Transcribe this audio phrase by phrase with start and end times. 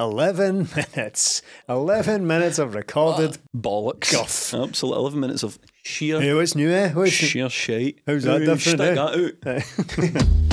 [0.00, 1.42] Eleven minutes.
[1.68, 4.10] Eleven minutes of recorded Bollocks.
[4.10, 4.54] Guff.
[4.54, 6.90] Absolute 11 minutes of sheer, Hey, what's new, eh?
[6.92, 7.98] What's sheer shite.
[8.06, 8.94] How's that different, Stick eh?
[8.94, 10.40] that out.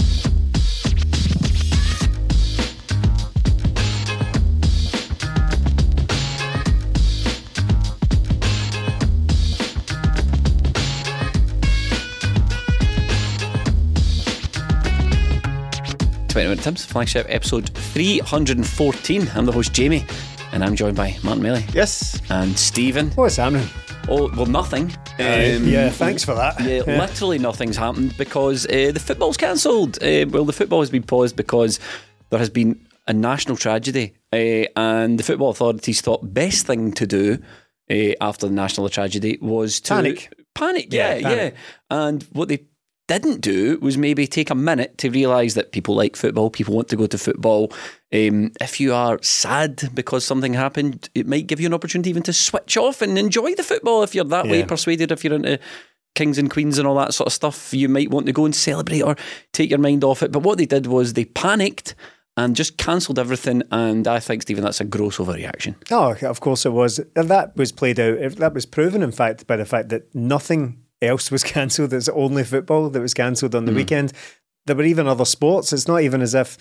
[16.37, 19.27] Twenty Minute Tims, flagship episode 314.
[19.33, 20.05] I'm the host, Jamie,
[20.51, 22.21] and I'm joined by Martin Melly Yes.
[22.29, 23.09] and Stephen.
[23.15, 23.67] What's happening?
[24.07, 24.91] Oh, well, nothing.
[25.17, 26.59] Um, yeah, thanks for that.
[26.61, 29.97] Yeah, literally nothing's happened because uh, the football's cancelled.
[30.03, 31.79] Uh, well, the football has been paused because
[32.29, 37.07] there has been a national tragedy, uh, and the football authorities thought best thing to
[37.07, 37.39] do
[37.89, 40.31] uh, after the national tragedy was to Panic.
[40.53, 41.53] Panic, yeah, Yeah, panic.
[41.55, 41.97] yeah.
[42.07, 42.67] And what they
[43.07, 46.89] didn't do was maybe take a minute to realise that people like football, people want
[46.89, 47.71] to go to football.
[48.13, 52.23] Um, if you are sad because something happened, it might give you an opportunity even
[52.23, 55.59] to switch off and enjoy the football if you're that way persuaded, if you're into
[56.15, 57.73] kings and queens and all that sort of stuff.
[57.73, 59.15] You might want to go and celebrate or
[59.53, 60.31] take your mind off it.
[60.31, 61.95] But what they did was they panicked
[62.35, 63.63] and just cancelled everything.
[63.71, 65.75] And I think, Stephen, that's a gross overreaction.
[65.91, 66.99] Oh, of course it was.
[67.15, 68.19] That was played out.
[68.37, 71.93] That was proven, in fact, by the fact that nothing else was cancelled.
[71.93, 73.77] It's only football that was cancelled on the hmm.
[73.77, 74.13] weekend.
[74.65, 75.71] There were even other sports.
[75.71, 76.57] It's not even as if,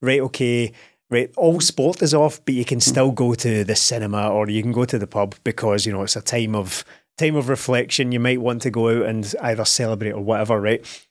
[0.00, 0.72] right, okay,
[1.10, 4.62] right, all sport is off, but you can still go to the cinema or you
[4.62, 6.84] can go to the pub because you know it's a time of
[7.16, 8.12] time of reflection.
[8.12, 11.07] You might want to go out and either celebrate or whatever, right?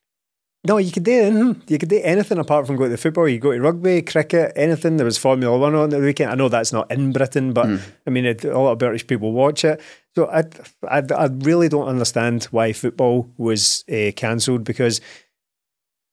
[0.66, 1.62] No, you could do anything.
[1.68, 3.28] You could do anything apart from go to football.
[3.28, 4.98] You go to rugby, cricket, anything.
[4.98, 6.32] There was Formula One on the weekend.
[6.32, 7.78] I know that's not in Britain, but hmm.
[8.06, 9.80] I mean, it, a lot of British people watch it.
[10.16, 10.44] So I,
[10.90, 15.00] I, I really don't understand why football was uh, cancelled because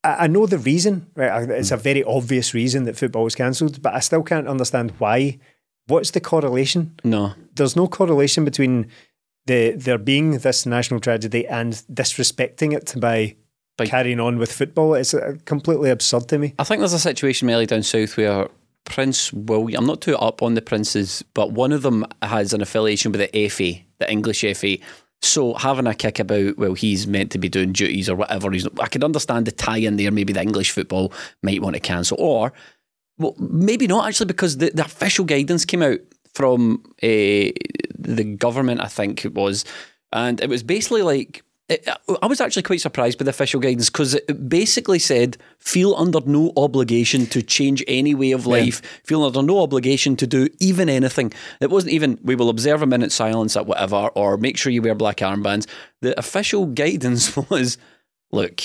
[0.05, 1.11] I, I know the reason.
[1.17, 1.75] Right, it's hmm.
[1.75, 5.39] a very obvious reason that football was cancelled, but I still can't understand why.
[5.87, 6.99] What's the correlation?
[7.03, 7.35] No.
[7.55, 8.91] There's no correlation between
[9.47, 13.37] the there being this national tragedy and disrespecting it by
[13.77, 14.95] By- carrying on with football.
[14.95, 16.55] It's uh, completely absurd to me.
[16.59, 18.49] I think there's a situation Melly down south where
[18.85, 22.61] Prince William, I'm not too up on the princes, but one of them has an
[22.61, 24.77] affiliation with the FA, the English FA.
[25.23, 28.51] So having a kick about, well, he's meant to be doing duties or whatever.
[28.51, 30.11] He's, I could understand the tie in there.
[30.11, 32.53] Maybe the English football might want to cancel, or
[33.19, 36.01] well, maybe not actually, because the, the official guidance came out
[36.35, 37.55] from uh,
[37.97, 39.65] the government, I think it was,
[40.13, 41.43] and it was basically like.
[41.69, 41.89] It,
[42.21, 46.21] I was actually quite surprised by the official guidance because it basically said feel under
[46.27, 50.91] no obligation to change any way of life, feel under no obligation to do even
[50.91, 51.33] anything.
[51.63, 54.83] It wasn't even we will observe a minute silence at whatever or make sure you
[54.83, 55.67] wear black armbands.
[56.03, 57.79] The official guidance was
[58.31, 58.61] look,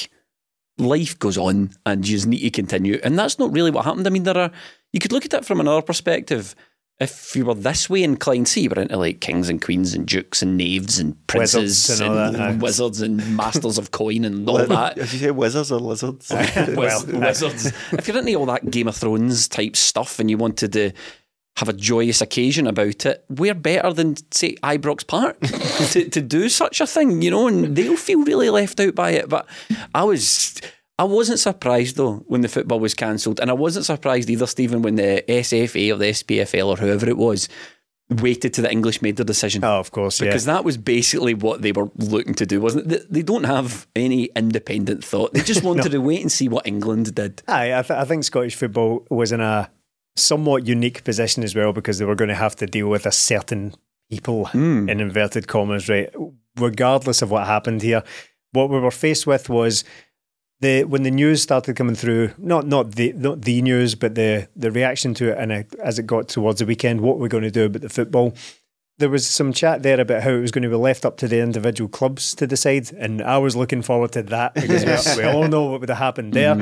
[0.78, 3.00] life goes on and you just need to continue.
[3.04, 4.08] And that's not really what happened.
[4.08, 4.52] I mean, there are,
[4.92, 6.56] you could look at it from another perspective.
[7.00, 10.06] If you were this way inclined, see, you were into like kings and queens and
[10.06, 14.66] dukes and knaves and princes Wizards and that, wizards and masters of coin and all
[14.66, 14.96] that.
[14.96, 16.30] Did you say wizards or lizards?
[16.76, 17.68] Wiz- wizards.
[17.94, 20.92] if you're into all that Game of Thrones type stuff and you wanted to
[21.56, 26.50] have a joyous occasion about it, we're better than, say, Ibrox Park to, to do
[26.50, 29.30] such a thing, you know, and they'll feel really left out by it.
[29.30, 29.45] But
[29.95, 30.60] I was.
[31.00, 34.81] I wasn't surprised though when the football was cancelled, and I wasn't surprised either, Stephen,
[34.81, 37.48] when the SFA or the SPFL or whoever it was
[38.10, 39.63] waited to the English made their decision.
[39.63, 40.25] Oh, of course, yeah.
[40.28, 43.00] Because that was basically what they were looking to do, wasn't it?
[43.07, 45.34] They- They don't have any independent thought.
[45.34, 47.44] They just wanted to wait and see what England did.
[47.48, 49.69] Aye, I, th- I think Scottish football was in a
[50.16, 53.12] somewhat unique position as well because they were going to have to deal with a
[53.12, 53.74] certain
[54.10, 54.90] people Hmm.
[54.90, 56.10] in inverted commas, right?
[56.57, 58.04] Regardless of what happened here,
[58.54, 59.84] what we were faced with was
[60.61, 64.47] the when the news started coming through, not not the not the news, but the
[64.56, 67.44] the reaction to it, and uh, as it got towards the weekend, what we're going
[67.44, 68.33] to do about the football.
[68.97, 71.27] There was some chat there about how it was going to be left up to
[71.29, 75.29] the individual clubs to decide, and I was looking forward to that because we, we
[75.29, 76.57] all know what would have happened there.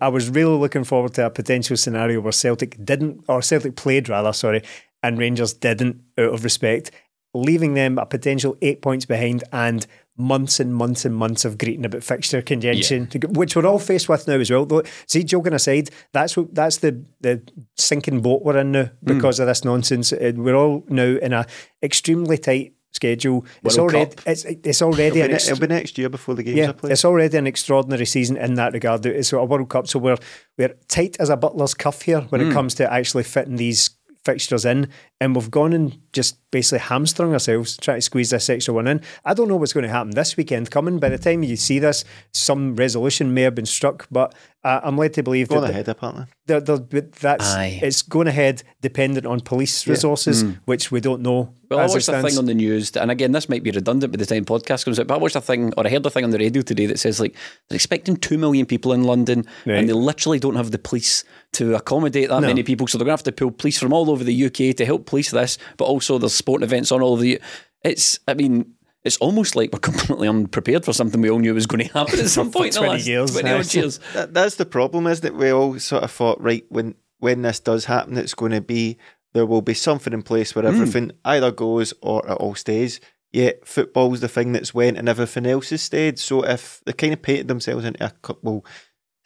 [0.00, 4.08] I was really looking forward to a potential scenario where Celtic didn't, or Celtic played
[4.08, 4.62] rather, sorry,
[5.02, 6.92] and Rangers didn't out of respect,
[7.34, 9.88] leaving them a potential eight points behind and
[10.18, 14.26] months and months and months of greeting about fixture congestion, which we're all faced with
[14.26, 14.64] now as well.
[14.64, 17.42] Though, see, joking aside, that's what that's the the
[17.76, 20.12] sinking boat we're in now because of this nonsense.
[20.12, 21.46] Uh, We're all now in a
[21.82, 23.44] extremely tight schedule.
[23.62, 24.26] it's already Cup.
[24.26, 26.56] it's it's already It'll an be, ne- ex- it'll be next year before the games
[26.56, 26.92] yeah, are played.
[26.92, 29.04] it's already an extraordinary season in that regard.
[29.04, 30.16] It's a World Cup, so we're
[30.56, 32.50] we're tight as a butler's cuff here when Hmm.
[32.50, 33.90] it comes to actually fitting these
[34.24, 34.88] fixtures in,
[35.20, 39.00] and we've gone and just basically hamstrung ourselves trying to squeeze this extra one in.
[39.24, 40.98] I don't know what's going to happen this weekend coming.
[40.98, 44.34] By the time you see this, some resolution may have been struck, but
[44.64, 46.26] uh, I'm led to believe Going that ahead, apparently.
[46.46, 47.80] there, there, but that's Aye.
[47.82, 51.54] it's going ahead dependent on police resources, which we don't know.
[51.70, 53.70] Well, I as it watched a thing on the news, and again, this might be
[53.70, 56.04] redundant by the time podcast comes out, but I watched a thing, or I heard
[56.06, 57.34] a thing on the radio today that says like
[57.68, 59.76] they're expecting two million people in London, Right.
[59.78, 61.24] and they literally don't have the police
[61.54, 64.10] to accommodate that many people, so they're going to have to pull police from all
[64.10, 67.22] over the UK to help police this, but also there's sporting events on all over
[67.22, 67.40] the.
[67.84, 68.72] It's, I mean.
[69.04, 72.18] It's almost like we're completely unprepared for something we all knew was going to happen
[72.18, 74.00] at some point in the 20 last years, 20 odd years.
[74.14, 75.36] That, that's the problem, isn't it?
[75.36, 78.98] We all sort of thought, right, when when this does happen, it's going to be
[79.32, 80.74] there will be something in place where Hmm.
[80.74, 82.98] everything either goes or it all stays.
[83.32, 86.18] Yet football's the thing that's went and everything else has stayed.
[86.18, 88.64] So if they kind of painted themselves into a couple, well,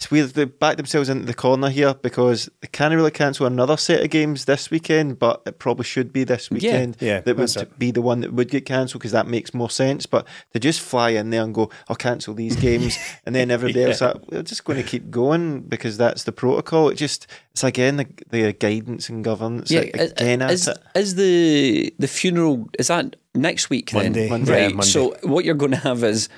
[0.00, 3.76] it's weird they backed themselves into the corner here because they can't really cancel another
[3.76, 7.42] set of games this weekend, but it probably should be this weekend yeah, that would
[7.42, 7.78] that's it.
[7.78, 10.06] be the one that would get cancelled because that makes more sense.
[10.06, 13.84] But to just fly in there and go, I'll cancel these games, and then everybody
[13.84, 16.88] else, like, we're just going to keep going because that's the protocol.
[16.88, 20.82] It just, it's again the, the guidance and governance Yeah, like, again is, at it.
[20.98, 23.90] is the the funeral is that next week?
[23.90, 24.04] then?
[24.04, 24.30] Monday.
[24.30, 24.50] Monday.
[24.52, 24.60] right?
[24.62, 24.86] Yeah, Monday.
[24.86, 26.30] So what you're going to have is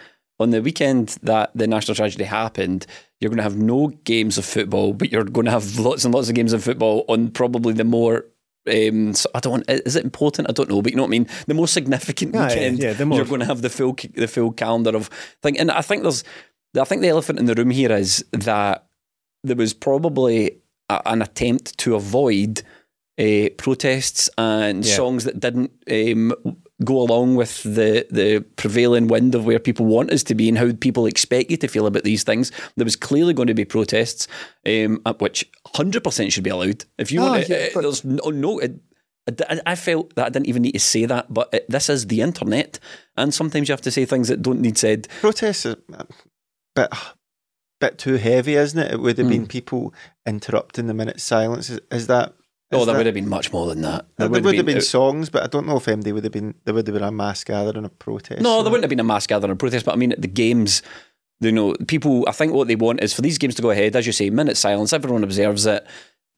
[0.43, 2.87] on the weekend that the national tragedy happened,
[3.21, 6.13] you're going to have no games of football, but you're going to have lots and
[6.15, 8.25] lots of games of football on probably the more.
[8.73, 9.51] Um, so I don't.
[9.53, 10.49] want- Is it important?
[10.49, 11.27] I don't know, but you know what I mean.
[11.47, 14.53] The more significant Yeah, weekend, yeah, more- you're going to have the full the full
[14.53, 15.09] calendar of
[15.43, 15.59] thing.
[15.59, 16.23] And I think there's,
[16.79, 18.87] I think the elephant in the room here is that
[19.43, 22.63] there was probably a, an attempt to avoid
[23.19, 24.95] uh, protests and Yeah.
[24.97, 26.33] songs that didn't um,
[26.85, 30.59] go along with the the prevailing wind of where people want us to be and
[30.59, 32.51] how people expect you to feel about these things.
[32.77, 34.29] There was clearly going to be protests,
[34.67, 36.85] um, at which hundred percent should be allowed.
[36.99, 38.31] If you Oh, want, to, yeah, but- there's no.
[38.31, 38.81] no it,
[39.49, 42.09] I- I felt that I didn't even need to say that, but it, this is
[42.09, 42.79] the internet,
[43.17, 45.07] and sometimes you have to say things that don't need said.
[45.21, 46.07] Protests are a
[46.75, 46.89] bit,
[47.81, 48.93] bit too heavy, isn't it?
[48.93, 49.33] It would have Hmm.
[49.33, 49.95] been people
[50.27, 51.71] interrupting the minute silence.
[51.71, 52.35] Is, is that?
[52.73, 54.07] Oh, is there that- would have been much more than that.
[54.17, 56.55] There would have been, uh, songs, but I don't know if MD would have been.
[56.65, 58.41] There would have been a mass gathering of protest.
[58.43, 60.29] No, there wouldn't have been a mass gathering or protest, but I mean, at the
[60.29, 60.83] games,
[61.41, 63.97] you know, people, I think what they want is for these games to go ahead,
[63.97, 65.87] as you say, minute silence, everyone observes it.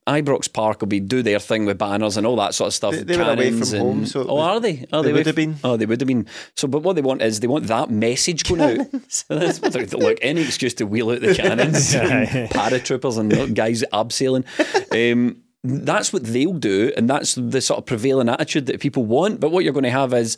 [0.07, 2.93] Ibrox Park will be do their thing with banners and all that sort of stuff.
[2.93, 4.85] They- they were away from and- home, so oh, was- are they?
[4.93, 5.57] Are they away would have been.
[5.65, 6.27] Oh, they would have been.
[6.57, 8.87] So, but what they want is they want that message going out.
[9.09, 13.57] So that's what they're- look, any excuse to wheel out the cannons, and paratroopers, and
[13.57, 14.45] guys abseiling.
[14.93, 19.41] Um, that's what they'll do, and that's the sort of prevailing attitude that people want.
[19.41, 20.37] But what you're going to have is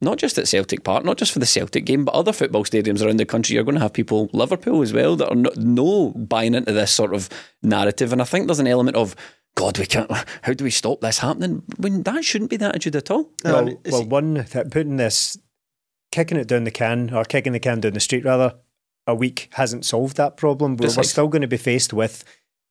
[0.00, 3.04] not just at Celtic Park, not just for the Celtic game, but other football stadiums
[3.04, 3.54] around the country.
[3.54, 6.92] You're going to have people, Liverpool as well, that are no, no buying into this
[6.92, 7.28] sort of
[7.62, 8.12] narrative.
[8.12, 9.16] And I think there's an element of,
[9.56, 10.10] God, we can't.
[10.42, 11.64] How do we stop this happening?
[11.78, 13.32] When that shouldn't be the attitude at all.
[13.44, 15.36] No, Well, well, one that putting this,
[16.12, 18.54] kicking it down the can or kicking the can down the street rather,
[19.08, 20.76] a week hasn't solved that problem.
[20.76, 22.22] We're, we're still going to be faced with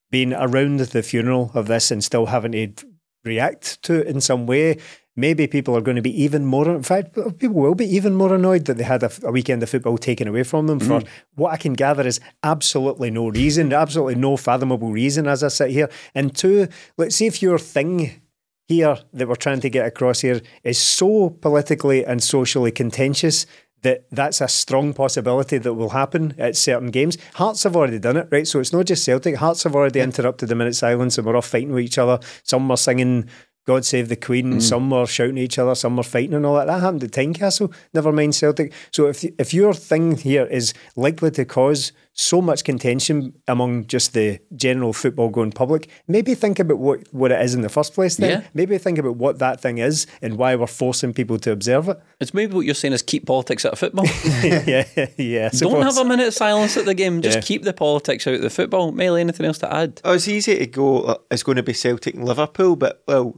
[0.09, 2.87] being around the funeral of this and still having to
[3.23, 4.77] react to it in some way.
[5.15, 6.69] Maybe people are going to be even more.
[6.69, 9.69] In fact, people will be even more annoyed that they had a, a weekend of
[9.69, 11.07] football taken away from them for mm.
[11.33, 15.27] what I can gather is absolutely no reason, absolutely no fathomable reason.
[15.27, 18.21] As I sit here, and two, let's see if your thing
[18.67, 23.47] here that we're trying to get across here is so politically and socially contentious
[23.81, 27.17] that that's a strong possibility that will happen at certain games.
[27.35, 28.47] Hearts have already done it, right?
[28.47, 29.35] So it's not just Celtic.
[29.35, 32.19] Hearts have already interrupted the minute silence and we're all fighting with each other.
[32.43, 33.29] Some were singing
[33.67, 34.61] God Save the Queen, mm.
[34.61, 36.67] some were shouting at each other, some were fighting and all that.
[36.67, 38.71] That happened at Tynecastle, never mind Celtic.
[38.91, 44.13] So if if your thing here is likely to cause so much contention among just
[44.15, 45.87] the general football going public.
[46.07, 48.41] Maybe think about what, what it is in the first place then.
[48.41, 48.47] Yeah.
[48.55, 51.99] Maybe think about what that thing is and why we're forcing people to observe it.
[52.19, 54.05] It's maybe what you're saying is keep politics out of football.
[54.43, 54.83] yeah,
[55.15, 55.49] yeah.
[55.53, 57.21] I Don't have a minute of silence at the game.
[57.21, 57.41] Just Yeah.
[57.41, 58.91] keep the politics out of the football.
[58.91, 60.01] Melly, anything else to add?
[60.03, 61.01] Oh, it's easy to go.
[61.03, 63.35] uh, It's going to be Celtic and Liverpool, but well,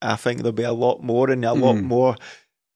[0.00, 1.82] I think there'll be a lot more and a lot Mm.
[1.84, 2.16] more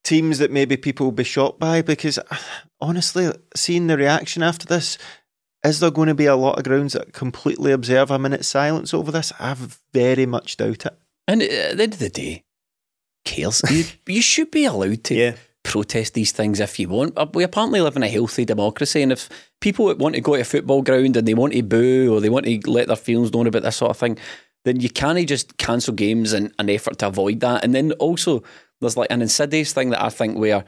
[0.03, 1.81] teams that maybe people will be shocked by.
[1.81, 2.23] Because uh,
[2.81, 4.97] honestly, seeing the reaction after this,
[5.67, 8.93] is there going to be a lot of grounds that completely observe a minute's silence
[8.93, 9.31] over this?
[9.39, 9.55] I
[9.93, 10.97] very much doubt it.
[11.27, 12.43] And at the end of the day,
[13.25, 13.61] cares.
[13.69, 13.83] You,
[14.15, 15.35] you should be allowed to Yeah.
[15.63, 17.17] protest these things if you want.
[17.35, 19.29] We apparently live in a healthy democracy, and if
[19.61, 22.29] people want to go to a football ground and they want to boo or they
[22.29, 24.17] want to let their feelings known about this sort of thing,
[24.65, 27.63] then you can't just cancel games in an effort to avoid that.
[27.63, 28.43] And then also,
[28.79, 30.63] there's like an insidious thing that I think where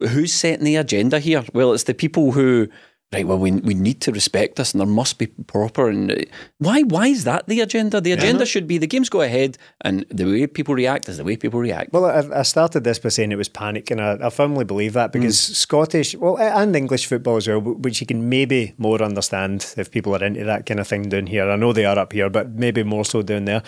[0.00, 1.44] who's setting the agenda here?
[1.52, 2.68] Well, it's the people who.
[3.12, 5.88] Right, well, we, we need to respect this, and there must be proper.
[5.88, 6.16] And uh,
[6.58, 8.00] why why is that the agenda?
[8.00, 11.24] The agenda should be the games go ahead, and the way people react is the
[11.24, 11.92] way people react.
[11.92, 14.92] Well, I, I started this by saying it was panic, and I, I firmly believe
[14.92, 19.74] that because Scottish, well, and English football as well, which you can maybe more understand
[19.76, 21.50] if people are into that kind of thing down here.
[21.50, 23.64] I know they are up here, but maybe more so down there.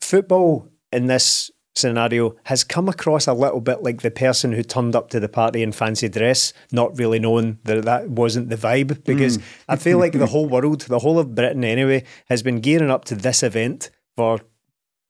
[0.00, 4.96] Football in this scenario has come across a little bit like the person who turned
[4.96, 9.04] up to the party in fancy dress, not really knowing that that wasn't the vibe.
[9.04, 9.42] Because mm.
[9.68, 13.04] I feel like the whole world, the whole of Britain anyway, has been gearing up
[13.06, 14.40] to this event for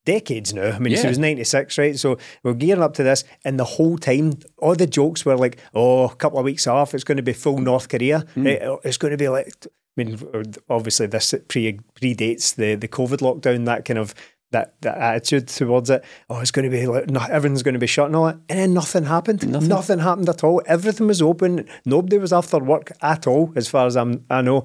[0.04, 0.72] decades now.
[0.72, 1.08] I mean, she Yeah.
[1.08, 1.98] was 96, right?
[1.98, 5.58] So we're gearing up to this, and the whole time, all the jokes were like,
[5.74, 8.24] oh, a couple of weeks off, it's going to be full North Korea.
[8.36, 8.46] Mm.
[8.46, 8.62] Right?
[8.62, 9.68] Oh, it's going to be like, I
[10.04, 10.18] mean,
[10.68, 14.14] obviously, this pre predates the, the COVID lockdown, that kind of.
[14.52, 17.78] That, that attitude towards it, oh, it's going to be like no, everything's going to
[17.78, 19.46] be shut and all that, and then nothing happened.
[19.48, 20.00] Nothing.
[20.00, 20.60] happened at all.
[20.66, 21.68] Everything was open.
[21.84, 24.64] Nobody was after work at all, as far as I'm, I know.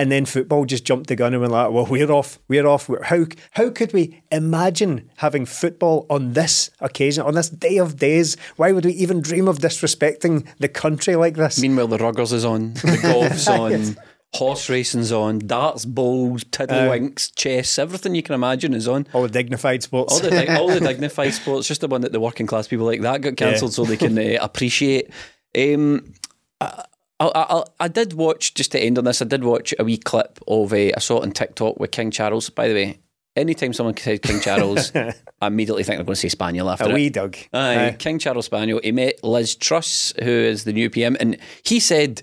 [0.00, 2.88] And then football just jumped the gun and went like, well, we're off, we're off.
[3.02, 8.38] How how could we imagine having football on this occasion, on this day of days?
[8.56, 11.60] Why would we even dream of disrespecting the country like this?
[11.60, 13.98] Meanwhile, the ruggers is on, the golf's on,
[14.34, 19.06] horse racing's on, darts, bowls, tiddlywinks, chess, everything you can imagine is on.
[19.12, 20.14] all the dignified sports.
[20.14, 22.86] All the, dig- all the dignified sports, just the one that the working class people
[22.86, 25.10] like that got cancelled so they can uh, appreciate.
[25.58, 26.12] Um,
[26.60, 26.84] I,
[27.18, 29.98] I, I, I did watch, just to end on this, I did watch a wee
[29.98, 32.48] clip of uh, I saw it on TikTok with King Charles.
[32.50, 32.98] By the way,
[33.36, 36.88] anytime someone says King Charles, I immediately think they're going to say Spaniel after a
[36.90, 36.94] it.
[36.94, 37.36] wee Doug.
[37.52, 37.96] Aye, Aye.
[37.98, 38.80] King Charles Spaniel.
[38.82, 42.22] He met Liz Truss, who is the new PM, and he said,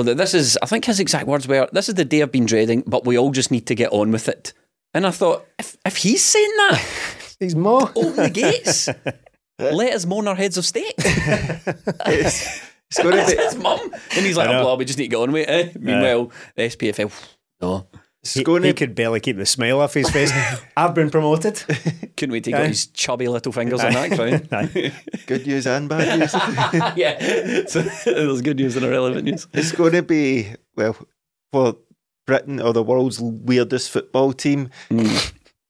[0.00, 2.32] "Oh, that this is." I think his exact words were, "This is the day I've
[2.32, 4.52] been dreading, but we all just need to get on with it."
[4.94, 6.82] And I thought, if if he's saying that,
[7.40, 7.88] He's more.
[7.96, 8.88] open the gates,
[9.58, 10.94] let us mourn our heads of state.
[12.06, 13.80] It's, it's going to It's be his mum,
[14.16, 15.78] and he's like, "Oh, blah, we just need to get on with it." Eh?
[15.78, 17.12] Meanwhile, the SPFL,
[17.60, 17.86] no,
[18.22, 20.30] it's He, he could barely keep the smile off his face.
[20.76, 21.56] I've been promoted.
[22.16, 24.92] couldn't wait to get his chubby little fingers on that crown.
[25.26, 26.34] Good news and bad news.
[26.96, 29.46] yeah, so there's good news and irrelevant news.
[29.54, 30.96] it's going to be well
[31.52, 31.76] for
[32.26, 34.68] Britain or the world's weirdest football team.
[34.88, 35.06] Hmm.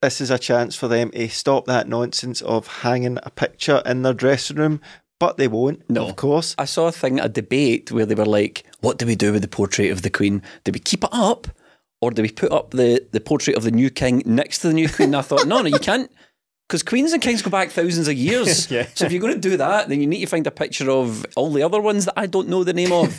[0.02, 4.02] This is a chance for them to stop that nonsense of hanging a picture in
[4.02, 4.80] their dressing room,
[5.19, 5.88] but they won't.
[5.90, 6.09] No.
[6.09, 6.54] of course.
[6.59, 9.42] I saw a thing, a debate where they were like, "What do we do with
[9.42, 10.42] the portrait of the Queen?
[10.64, 11.47] Do we keep it up,
[12.00, 14.75] or do we put up the the portrait of the new king next to the
[14.75, 16.11] new Queen?" And I thought, no, no, you can't,
[16.71, 18.71] because queens and kings go back thousands of years.
[18.71, 18.87] Yeah.
[18.95, 21.26] So if you're going to do that, then you need to find a picture of
[21.35, 23.12] all the other ones that I don't know the name of.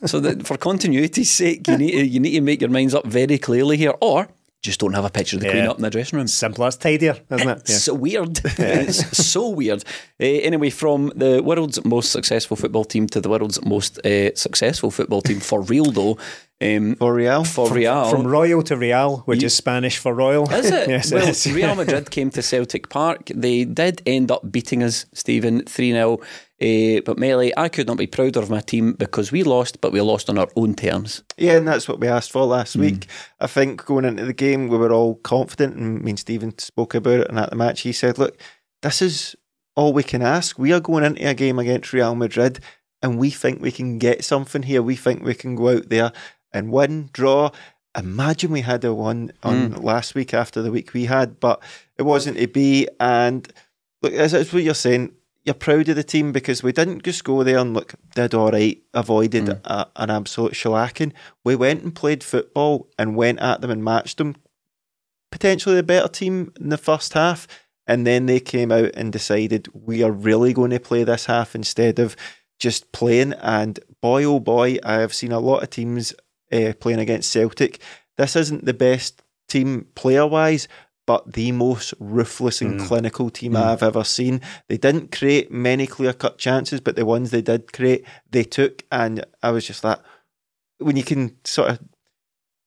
[0.06, 3.04] so that for continuity's sake, you need to, you need to make your minds up
[3.04, 4.28] very clearly here, or
[4.62, 6.28] just don't have a picture of the Queen up in the dressing room.
[6.28, 7.58] Simple, that's tidier, isn't it?
[7.62, 8.40] It's so weird.
[8.44, 9.82] it's so weird.
[10.20, 14.92] Uh, anyway, from the world's most successful football team to the world's most uh, successful
[14.92, 16.16] football team for real, though.
[16.62, 17.44] Um, For Real.
[17.44, 20.48] for Real, From Royal to Real, which is Spanish for royal.
[20.50, 20.88] is it?
[20.96, 21.52] yes, well, is.
[21.52, 23.30] Real Madrid came to Celtic Park.
[23.34, 26.20] They did end up beating us, Stephen, 3 0.
[26.62, 29.92] Uh, but Melly, I could not be prouder of my team because we lost, but
[29.92, 31.24] we lost on our own terms.
[31.36, 33.08] Yeah, and that's what we asked for last week.
[33.40, 36.94] I think going into the game, we were all confident, and me and Stephen spoke
[36.94, 37.28] about it.
[37.28, 38.38] And at the match, he said, "Look,
[38.82, 39.34] this is
[39.74, 40.56] all we can ask.
[40.56, 42.60] We are going into a game against Real Madrid,
[43.02, 44.82] and we think we can get something here.
[44.82, 46.12] We think we can go out there
[46.52, 47.50] and win, draw."
[47.96, 49.82] Imagine we had a one on mm.
[49.82, 51.62] last week after the week we had, but
[51.98, 52.88] it wasn't to be.
[52.98, 53.46] And
[54.00, 55.12] look, as it's what you're saying,
[55.44, 58.52] you're proud of the team because we didn't just go there and look, did all
[58.52, 59.60] right, avoided mm.
[59.64, 61.12] a, an absolute shellacking.
[61.44, 64.36] We went and played football and went at them and matched them.
[65.30, 67.48] Potentially a better team in the first half.
[67.86, 71.56] And then they came out and decided we are really going to play this half
[71.56, 72.14] instead of
[72.60, 73.32] just playing.
[73.34, 76.14] And boy, oh boy, I have seen a lot of teams
[76.52, 77.80] uh, playing against Celtic.
[78.18, 80.68] This isn't the best team player wise,
[81.06, 82.86] but the most ruthless and mm.
[82.86, 83.62] clinical team mm.
[83.62, 84.40] I've ever seen.
[84.68, 88.84] They didn't create many clear cut chances, but the ones they did create, they took.
[88.92, 89.98] And I was just like,
[90.78, 91.78] when you can sort of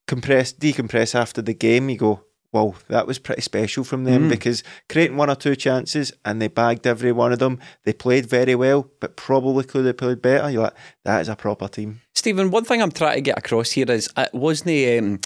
[0.08, 2.25] compress, decompress after the game, you go,
[2.56, 4.30] well, that was pretty special from them mm.
[4.30, 7.60] because creating one or two chances and they bagged every one of them.
[7.84, 10.50] They played very well, but probably could have played better.
[10.50, 12.00] You're like, that is a proper team.
[12.14, 15.20] Stephen, one thing I'm trying to get across here is it wasn't um,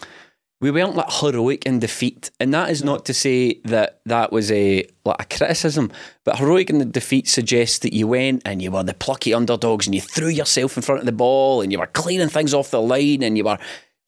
[0.60, 4.52] we weren't like heroic in defeat, and that is not to say that that was
[4.52, 5.92] a like a criticism,
[6.26, 9.86] but heroic in the defeat suggests that you went and you were the plucky underdogs
[9.86, 12.72] and you threw yourself in front of the ball and you were clearing things off
[12.72, 13.60] the line and you were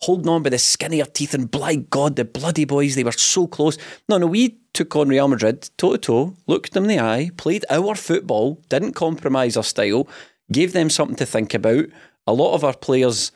[0.01, 1.33] holding on by the skin of your teeth.
[1.33, 3.77] And by God, the bloody boys, they were so close.
[4.09, 7.31] No, no, we took on Real Madrid toe to toe, looked them in the eye,
[7.37, 10.07] played our football, didn't compromise our style,
[10.51, 11.85] gave them something to think about.
[12.27, 13.31] A lot of our players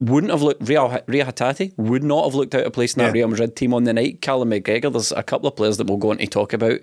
[0.00, 3.06] wouldn't have looked Real Reo Hatate would not have looked out of place in that
[3.06, 3.12] yeah.
[3.20, 4.22] Real Madrid team on the night.
[4.22, 6.78] Callum McGregor, there's a couple of players that we'll go on to talk about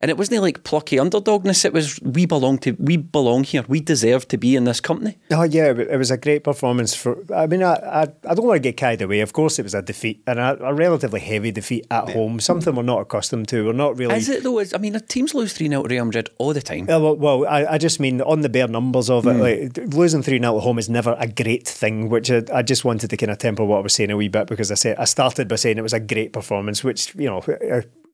[0.00, 1.64] and it wasn't like plucky underdogness.
[1.64, 3.64] It was we belong to we belong here.
[3.68, 5.18] We deserve to be in this company.
[5.30, 6.94] Oh yeah, it was a great performance.
[6.94, 9.20] For I mean, I I, I don't want to get carried away.
[9.20, 12.14] Of course, it was a defeat and a, a relatively heavy defeat at yeah.
[12.14, 12.40] home.
[12.40, 13.66] Something we're not accustomed to.
[13.66, 14.16] We're not really.
[14.16, 14.60] Is it though?
[14.60, 16.86] I mean, teams lose three 0 to Real Madrid all the time.
[16.88, 19.36] Yeah, well, well I, I, just mean on the bare numbers of it.
[19.36, 19.40] Mm.
[19.40, 22.08] Like losing three 0 at home is never a great thing.
[22.08, 24.28] Which I, I just wanted to kind of temper what I was saying a wee
[24.28, 27.26] bit because I said I started by saying it was a great performance, which you
[27.26, 27.42] know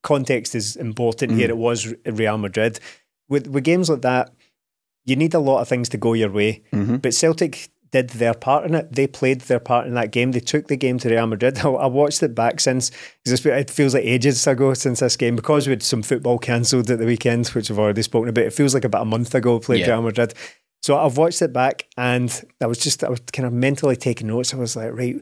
[0.07, 1.37] context is important mm.
[1.37, 1.49] here.
[1.49, 2.79] It was Real Madrid.
[3.29, 4.33] With with games like that,
[5.05, 6.63] you need a lot of things to go your way.
[6.73, 6.97] Mm-hmm.
[6.99, 8.93] But Celtic did their part in it.
[8.93, 10.33] They played their part in that game.
[10.33, 11.59] They took the game to Real Madrid.
[11.65, 12.91] I, watched it back since
[13.25, 16.99] it feels like ages ago since this game because we had some football cancelled at
[16.99, 18.45] the weekend, which I've already spoken about.
[18.45, 19.91] It feels like about a month ago played yeah.
[19.93, 20.35] Real Madrid.
[20.83, 24.29] So I've watched it back and I was just I was kind of mentally taking
[24.29, 24.55] notes.
[24.55, 25.17] I was like, right,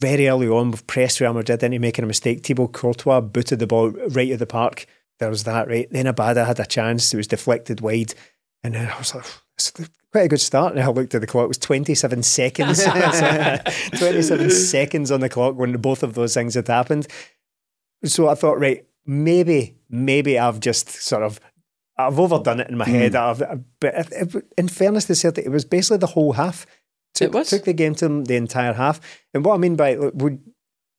[0.00, 2.44] very early on, pressed Real Madrid into making a mistake.
[2.44, 4.86] Thibaut Courtois booted the ball right of the park.
[5.18, 5.88] There was that, right?
[5.90, 7.12] Then Abada had a chance.
[7.12, 8.14] It was deflected wide.
[8.62, 9.26] And then I was like,
[9.56, 9.70] it's
[10.10, 10.72] quite a good start.
[10.72, 11.44] And I looked at the clock.
[11.44, 12.82] It was 27 seconds.
[13.98, 17.06] 27 seconds on the clock when both of those things had happened.
[18.04, 21.38] So I thought, right, maybe, maybe I've just sort of
[22.06, 22.88] I've overdone it in my mm.
[22.88, 23.14] head.
[23.14, 23.42] I've,
[23.78, 24.12] but
[24.56, 26.66] in fairness to Celtic, it was basically the whole half.
[27.14, 29.00] Took, took the game to them the entire half.
[29.34, 30.40] And what I mean by would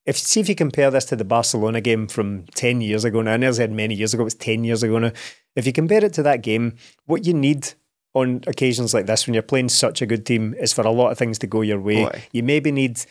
[0.04, 3.34] if see if you compare this to the Barcelona game from ten years ago now,
[3.34, 5.12] and I said many years ago, it was ten years ago now.
[5.56, 7.72] If you compare it to that game, what you need
[8.14, 11.10] on occasions like this when you're playing such a good team is for a lot
[11.10, 12.04] of things to go your way.
[12.04, 12.22] Boy.
[12.32, 13.04] You maybe need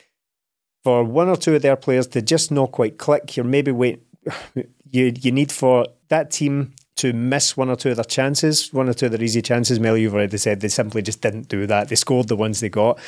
[0.84, 3.36] for one or two of their players to just not quite click.
[3.36, 4.04] You're maybe wait
[4.92, 8.88] you you need for that team to miss one or two of their chances, one
[8.88, 9.80] or two of their easy chances.
[9.80, 11.90] Mel, you've already said they simply just didn't do that.
[11.90, 13.00] They scored the ones they got.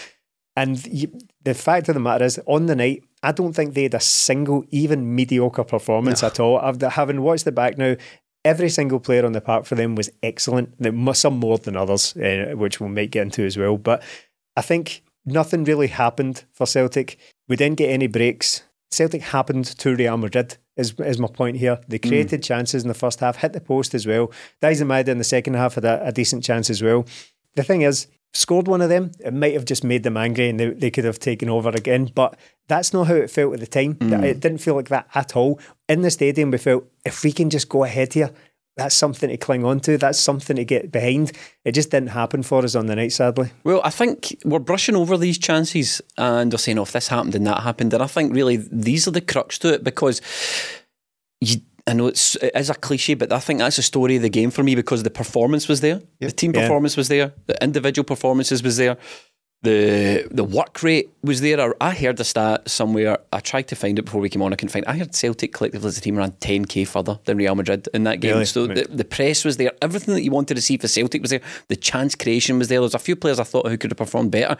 [0.55, 1.11] And you,
[1.43, 3.99] the fact of the matter is, on the night, I don't think they had a
[3.99, 6.27] single, even mediocre performance no.
[6.27, 6.59] at all.
[6.59, 7.95] After having watched it back now,
[8.43, 10.75] every single player on the park for them was excellent.
[11.15, 13.77] Some more than others, uh, which we might get into as well.
[13.77, 14.03] But
[14.55, 17.17] I think nothing really happened for Celtic.
[17.47, 18.63] We didn't get any breaks.
[18.91, 21.79] Celtic happened to Real Madrid is is my point here.
[21.87, 22.45] They created mm.
[22.45, 24.31] chances in the first half, hit the post as well.
[24.61, 27.05] Maeda in the second half had a, a, decent chance as well.
[27.55, 30.59] The thing is, scored one of them, it might have just made them angry and
[30.59, 32.11] they, they could have taken over again.
[32.13, 33.95] But that's not how it felt at the time.
[33.95, 34.23] Mm.
[34.23, 35.59] It didn't feel like that at all.
[35.87, 38.31] In the stadium, we felt if we can just go ahead here,
[38.75, 39.97] that's something to cling on to.
[39.97, 41.31] That's something to get behind.
[41.63, 43.51] It just didn't happen for us on the night, sadly.
[43.63, 47.35] Well, I think we're brushing over these chances and we're saying, oh, if this happened
[47.35, 47.93] and that happened.
[47.93, 50.21] And I think really these are the crux to it because
[51.39, 54.21] you, I know it's it is a cliche, but I think that's the story of
[54.23, 56.29] the game for me because the performance was there, yep.
[56.29, 56.99] the team performance yeah.
[56.99, 58.97] was there, the individual performances was there
[59.63, 61.73] the the work rate was there.
[61.81, 63.17] I heard the stat somewhere.
[63.31, 64.51] I tried to find it before we came on.
[64.51, 64.85] I couldn't find.
[64.85, 64.89] It.
[64.89, 68.19] I heard Celtic collectively as a team ran 10k further than Real Madrid in that
[68.19, 68.33] game.
[68.33, 68.45] Really?
[68.45, 68.75] So right.
[68.75, 69.71] the, the press was there.
[69.81, 71.41] Everything that you wanted to see for Celtic was there.
[71.69, 72.81] The chance creation was there.
[72.81, 74.57] There's a few players I thought who could have performed better.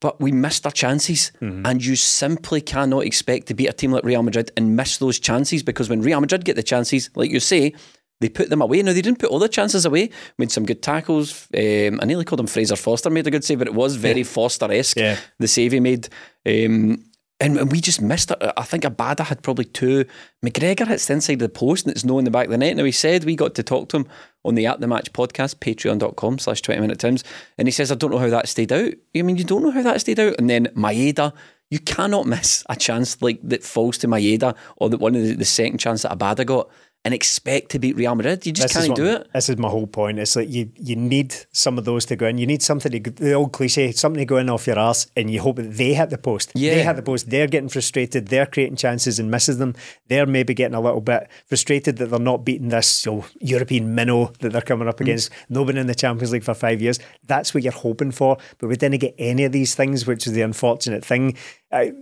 [0.00, 1.64] But we missed our chances, mm-hmm.
[1.64, 5.18] and you simply cannot expect to beat a team like Real Madrid and miss those
[5.18, 7.72] chances because when Real Madrid get the chances, like you say,
[8.20, 8.82] they put them away.
[8.82, 10.10] Now, they didn't put all the chances away.
[10.38, 11.48] Made some good tackles.
[11.54, 14.20] Um, I nearly called him Fraser Forster, made a good save, but it was very
[14.20, 14.24] yeah.
[14.24, 15.18] Forster esque, yeah.
[15.38, 16.08] the save he made.
[16.46, 17.04] Um,
[17.38, 18.38] and we just missed it.
[18.56, 20.06] I think Abada had probably two.
[20.44, 22.58] McGregor hits the inside of the post and it's no in the back of the
[22.58, 22.76] net.
[22.76, 24.08] Now, he said we got to talk to him
[24.44, 27.24] on the At The Match podcast, patreon.com slash 20 minute tims.
[27.58, 28.94] And he says, I don't know how that stayed out.
[29.14, 30.36] I mean, you don't know how that stayed out.
[30.38, 31.34] And then Maeda,
[31.68, 35.34] you cannot miss a chance like that falls to Maeda or that one of the,
[35.34, 36.70] the second chance that Abada got
[37.06, 38.44] and expect to beat Real Madrid.
[38.44, 39.28] You just This can't do it.
[39.32, 40.18] This is my whole point.
[40.18, 42.36] It's like you you need some of those to go in.
[42.36, 45.30] You need something to the old cliche, something to go in off your ass, and
[45.30, 46.50] you hope that they hit the post.
[46.56, 46.74] Yeah.
[46.74, 47.30] They hit the post.
[47.30, 48.26] They're getting frustrated.
[48.26, 49.76] They're creating chances and misses them.
[50.08, 53.94] They're maybe getting a little bit frustrated that they're not beating this you know, European
[53.94, 54.90] minnow that they're coming Mm.
[54.94, 55.30] up against.
[55.48, 56.98] No been in the Champions League for five years.
[57.28, 58.36] That's what you're hoping for.
[58.58, 61.36] But we didn't get any of these things, which is the unfortunate thing.
[61.70, 61.92] I,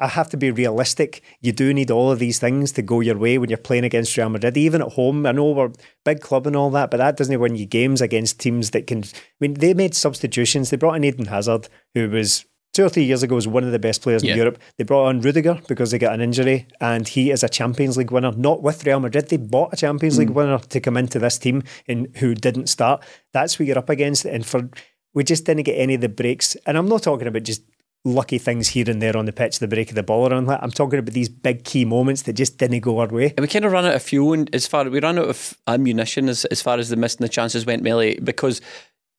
[0.00, 1.22] I have to be realistic.
[1.40, 4.16] You do need all of these things to go your way when you're playing against
[4.16, 5.24] Real Madrid, even at home.
[5.26, 5.72] I know we're
[6.04, 9.04] big club and all that, but that doesn't win you games against teams that can.
[9.04, 10.70] I mean, they made substitutions.
[10.70, 13.72] They brought in Eden Hazard, who was two or three years ago was one of
[13.72, 14.32] the best players Yeah.
[14.32, 14.58] in Europe.
[14.78, 18.10] They brought on Rudiger because they got an injury, and he is a Champions League
[18.10, 19.28] winner, not with Real Madrid.
[19.28, 20.34] They bought a Champions League hmm.
[20.34, 23.04] winner to come into this team and who didn't start.
[23.32, 24.70] That's what you're up against, and for
[25.14, 26.56] we just didn't get any of the breaks.
[26.66, 27.62] And I'm not talking about just
[28.04, 30.62] lucky things here and there on the pitch, the break of the ball around that.
[30.62, 33.26] I'm talking about these big key moments that just didn't go our way.
[33.36, 35.56] And we kind of ran out of fuel and as far we ran out of
[35.68, 38.60] ammunition as, as far as the missing the chances went, Melly, because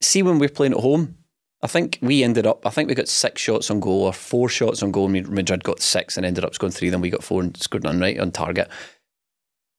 [0.01, 1.15] see when we're playing at home,
[1.61, 4.49] I think we ended up I think we got six shots on goal or four
[4.49, 7.23] shots on goal and Madrid got six and ended up scoring three, then we got
[7.23, 8.67] four and scored none right on target.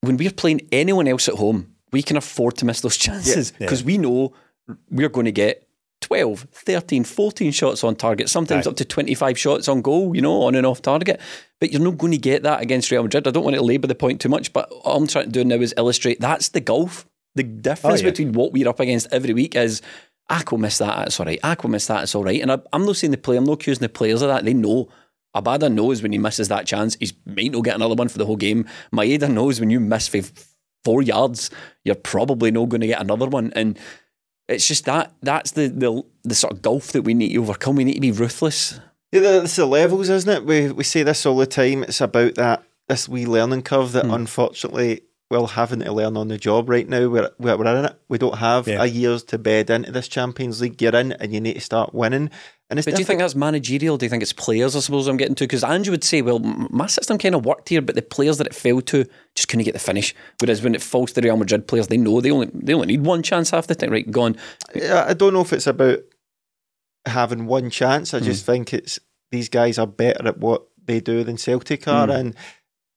[0.01, 3.67] When we're playing anyone else at home, we can afford to miss those chances Yeah.
[3.67, 4.33] because we know
[4.91, 5.64] we're going to get
[6.05, 8.73] 12, 13, 14 shots on target, sometimes Right.
[8.73, 11.19] up to 25 shots on goal, you know, on and off target.
[11.61, 13.27] But you're not going to get that against Real Madrid.
[13.27, 15.45] I don't want to labour the point too much, but all I'm trying to do
[15.45, 17.07] now is illustrate that's the gulf.
[17.37, 18.11] The difference Oh, yeah.
[18.11, 19.81] between what we're up against every week is
[20.29, 21.41] ah, Ako missed that, it's all right.
[21.43, 22.43] Ah, Ako missed that, it's all right.
[22.43, 24.45] And I, I'm not saying the play, I'm not accusing the players of that.
[24.45, 24.89] They know.
[25.35, 28.27] Abada knows when he misses that chance, he might not get another one for the
[28.27, 28.67] whole game.
[28.93, 30.21] Maeda knows when you miss for
[30.85, 31.51] four yards,
[31.85, 33.53] you're probably not going to get another one.
[33.57, 33.77] And
[34.49, 37.77] it's just that that's the, the the sort of gulf that we need to overcome.
[37.77, 38.81] We need to be ruthless.
[39.13, 40.45] Yeah, that's the levels, isn't it?
[40.45, 41.83] We we say this all the time.
[41.85, 44.13] It's about that this wee learning curve that hmm.
[44.13, 45.03] unfortunately
[45.41, 47.09] we're having to learn on the job right now.
[47.09, 48.01] We're we're in it.
[48.09, 48.83] We don't have Yeah.
[48.83, 50.81] a year's to bed into this Champions League.
[50.81, 52.31] You're in, and you need to start winning.
[52.71, 53.99] And it's But do you think that's managerial?
[53.99, 54.75] Do you think it's players?
[54.75, 57.69] I suppose I'm getting to because Andrew would say, "Well, my system kind of worked
[57.69, 60.75] here, but the players that it failed to just couldn't get the finish." Whereas when
[60.75, 63.23] it falls to the Real Madrid players, they know they only they only need one
[63.23, 63.91] chance half the time.
[63.91, 64.37] Right, gone.
[64.75, 66.01] Yeah, I don't know if it's about
[67.07, 68.15] having one chance.
[68.15, 68.25] I hmm.
[68.25, 68.99] just think it's
[69.31, 72.07] these guys are better at what they do than Celtic are.
[72.07, 72.13] Hmm.
[72.13, 72.37] And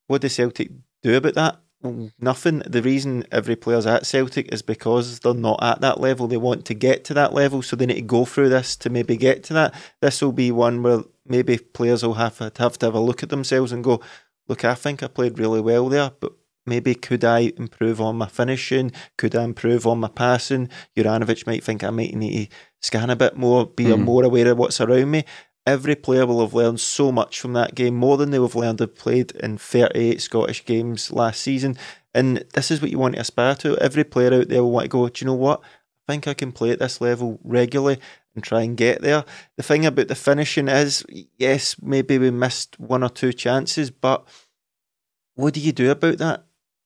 [0.07, 0.71] what does Celtic
[1.03, 1.59] do about that?
[1.83, 2.63] Nothing.
[2.65, 6.27] The reason every player's at Celtic is because they're not at that level.
[6.27, 8.89] They want to get to that level, so they need to go through this to
[8.89, 9.75] maybe get to that.
[10.01, 13.21] This will be one where maybe players will have to have, to have a look
[13.21, 14.01] at themselves and go,
[14.47, 16.33] look, I think I played really well there, but
[16.65, 18.91] maybe could I improve on my finishing?
[19.17, 20.69] Could I improve on my passing?
[20.95, 24.01] Juranovic might think I might need to scan a bit more, be hmm.
[24.01, 25.25] more aware of what's around me.
[25.67, 28.55] Every player will have learned so much from that game, more than they will have
[28.55, 31.75] learned have played in 38 Scottish games last season.
[32.13, 33.77] And this is what you want to aspire to.
[33.77, 35.59] Every player out there will want to go, do you know what?
[36.07, 37.99] I think I can play at this level regularly
[38.33, 39.25] and try and get there.
[39.57, 41.03] The thing about the finishing is,
[41.37, 44.25] yes, maybe we missed one or two chances, but
[45.35, 46.45] what do you do about that?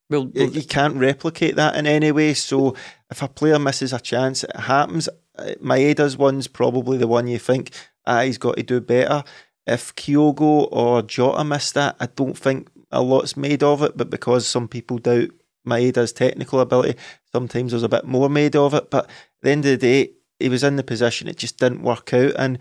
[0.09, 2.33] Well, You- you can't replicate that in any way.
[2.33, 2.75] So
[3.11, 5.07] if a player misses a chance, it happens.
[5.37, 7.71] Uh, Maeda's one's probably the one you think,
[8.05, 9.23] ah, he's got to do better.
[9.65, 14.09] If Kyogo or Jota missed that, I don't think a lot's made of it, but
[14.09, 15.29] because some people doubt
[15.65, 16.97] Maeda's technical ability,
[17.31, 18.89] sometimes there's a bit more made of it.
[18.89, 21.83] But at the end of the day, he was in the position, it just didn't
[21.83, 22.33] work out.
[22.37, 22.57] And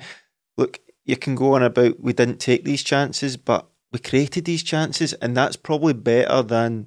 [0.56, 4.62] look, you can go on about we didn't take these chances, but we created these
[4.62, 6.86] chances, and that's probably better than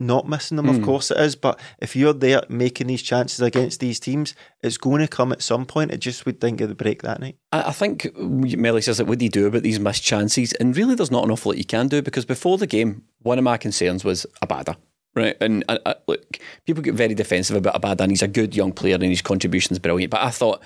[0.00, 0.68] not missing them.
[0.68, 1.36] Of course, it is.
[1.36, 5.42] But if you're there making these chances against these teams, it's going to come at
[5.42, 5.92] some point.
[5.92, 7.36] It just we didn't get the break that night.
[7.52, 10.52] I I think Melly says that what do you do about these missed chances?
[10.54, 13.38] And really, there's not an awful lot you can do because before the game, one
[13.38, 14.76] of my concerns was Abada.
[15.16, 18.56] Right, and uh, uh, look, people get very defensive about Abada, and he's a good
[18.56, 20.10] young player, and his contribution's brilliant.
[20.10, 20.60] But I thought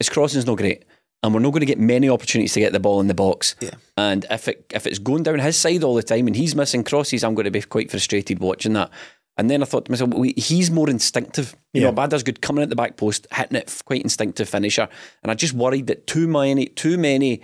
[0.00, 0.84] his crossing's not great,
[1.24, 3.56] and we're not going to get many opportunities to get the ball in the box.
[3.60, 3.70] Yeah.
[3.96, 6.84] And if it if it's going down his side all the time, and he's missing
[6.84, 8.90] crosses, I'm going to be quite frustrated watching that.
[9.36, 11.56] And then I thought to myself, well, he's more instinctive.
[11.72, 11.90] You Yeah.
[11.90, 14.86] know, Abada's good coming at the back post, hitting it, quite instinctive finisher.
[15.22, 17.42] And I just worried that too many, too many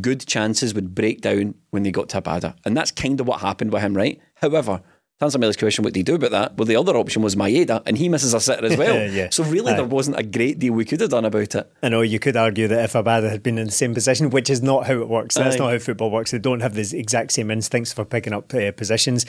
[0.00, 2.54] good chances would break down when they got to Abada.
[2.64, 4.20] And that's kind of what happened with him, right?
[4.36, 4.82] However,
[5.22, 6.56] answer Melly's question, what do you do about that?
[6.56, 9.10] Well, the other option was Maeda, and he misses a sitter as well.
[9.10, 9.28] Yeah.
[9.30, 9.76] So really, Aye.
[9.76, 11.72] there wasn't a great deal we could have done about it.
[11.82, 14.50] I know you could argue that if Abada had been in the same position, which
[14.50, 15.58] is not how it works, that's Aye.
[15.58, 16.30] not how football works.
[16.30, 19.26] They don't have the exact same instincts for picking up uh, positions.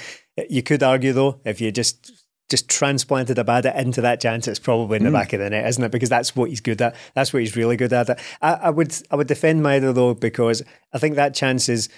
[0.50, 2.12] You could argue though, if you just
[2.50, 5.84] just transplanted Abada into that chance, it's probably in the back of the net, isn't
[5.84, 5.92] it?
[5.92, 6.96] Because that's what he's good at.
[7.16, 8.10] That's what he's really good at.
[8.42, 10.62] I, I would I would defend Maeda though because
[10.94, 11.90] I think that chance is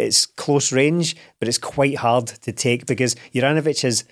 [0.00, 4.04] it's close range, but it's quite hard to take because Juranovic is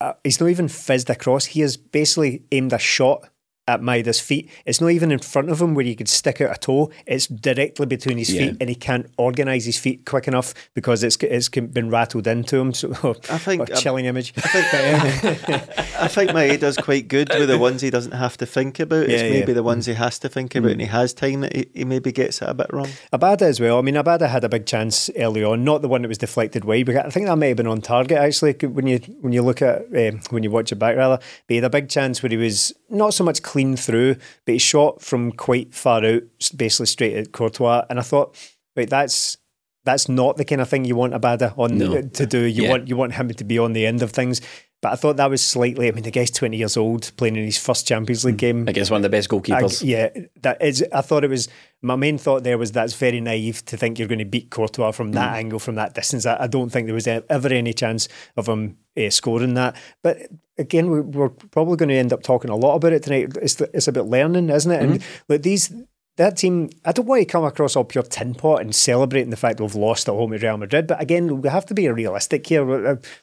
[0.00, 1.46] uh, he's not even fizzed across.
[1.46, 3.28] He has basically aimed a shot
[3.66, 4.50] at Maeda's feet.
[4.66, 6.90] It's not even in front of him where you could stick out a toe.
[7.06, 8.48] It's directly between his Yeah.
[8.48, 12.58] feet, and he can't organise his feet quick enough because it's it's been rattled into
[12.58, 12.72] him.
[12.84, 14.34] So I think- a chilling image.
[14.36, 15.44] I think
[16.00, 19.04] I think Maeda's quite good with the ones he doesn't have to think about.
[19.04, 19.54] It's Yeah, maybe yeah.
[19.54, 22.12] the ones he has to think about, and he has time that he, he maybe
[22.12, 22.88] gets it a bit wrong.
[23.12, 23.78] Abada as well.
[23.78, 26.64] I mean, Abada had a big chance early on, not the one that was deflected
[26.64, 26.86] wide.
[26.86, 28.52] But I think that may have been on target actually.
[28.66, 31.54] When you when you look at um, when you watch it back rather, but he
[31.56, 35.00] had a big chance where he was not so much clean through, but he shot
[35.00, 36.22] from quite far out,
[36.56, 37.84] basically straight at Courtois.
[37.88, 38.36] And I thought,
[38.76, 39.38] right, that's
[39.84, 42.00] that's not the kind of thing you want Abada on No.
[42.02, 42.40] to do.
[42.40, 42.70] You Yeah.
[42.70, 44.40] want you want him to be on the end of things.
[44.84, 45.88] But I thought that was slightly.
[45.88, 48.68] I mean, the guy's twenty years old, playing in his first Champions League game.
[48.68, 49.82] Against one of the best I, goalkeepers.
[49.84, 50.10] yeah,
[50.42, 50.84] that is.
[50.92, 51.48] I thought it was.
[51.80, 54.90] My main thought there was that's very naive to think you're going to beat Courtois
[54.92, 55.38] from that Mm.
[55.38, 56.26] angle, from that distance.
[56.26, 59.74] I, I don't think there was ever any chance of him uh, scoring that.
[60.02, 60.18] But
[60.58, 63.36] again, we, we're probably going to end up talking a lot about it tonight.
[63.40, 64.82] It's it's about learning, isn't it?
[64.82, 65.22] And Mm-hmm.
[65.32, 65.72] like these.
[66.16, 69.36] That team, I don't want to come across all pure tin pot and celebrating the
[69.36, 70.86] fact we've lost at home to Real Madrid.
[70.86, 72.64] But again, we have to be realistic here.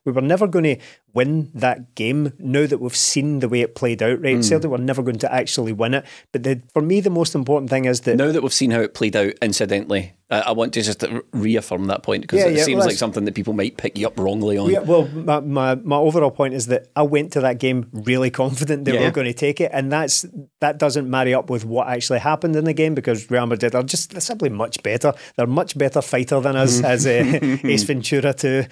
[0.04, 0.78] We were never going to
[1.14, 4.24] win that game now that we've seen the way it played out, Mm.
[4.24, 4.44] right?
[4.44, 6.06] Celtic were never going to actually win it.
[6.32, 8.80] But the, for me, the most important thing is that Now that we've seen how
[8.82, 12.58] it played out, incidentally, I, I want to just reaffirm that point because Yeah, it
[12.58, 14.70] yeah, seems well, like something that people might pick you up wrongly on.
[14.70, 18.30] Yeah, well, my, my, my overall point is that I went to that game really
[18.32, 19.02] confident Yeah.
[19.06, 20.26] were going to take it, and that's
[20.62, 23.84] that doesn't marry up with what actually happened in the game because Real Madrid are
[23.84, 25.14] just they're simply much better.
[25.36, 28.68] They're a much better fighter than us, as uh, Ace Ventura to.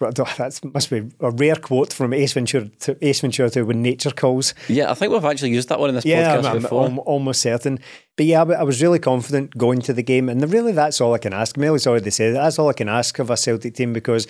[0.00, 4.12] That must be a rare quote from Ace Ventura to Ace Ventura to when nature
[4.12, 4.54] calls.
[4.68, 6.88] Yeah, I think we've actually used that one in this Yeah, podcast I'm, I'm before.
[6.88, 7.80] al- almost certain.
[8.16, 11.18] But yeah, I was really confident going to the game, and really that's all I
[11.18, 11.56] can ask.
[11.56, 12.34] Melly's already said it.
[12.34, 14.28] that's all I can ask of a Celtic team because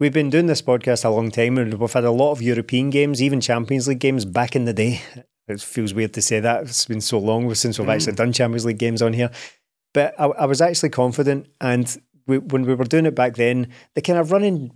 [0.00, 2.90] we've been doing this podcast a long time, and we've had a lot of European
[2.90, 5.00] games, even Champions League games back in the day.
[5.46, 8.16] It feels weird to say that it's been so long since we've actually mm.
[8.16, 9.30] done Champions League games on here.
[9.92, 11.94] But I, I was actually confident, and
[12.26, 14.70] we, when we were doing it back then, the kind of running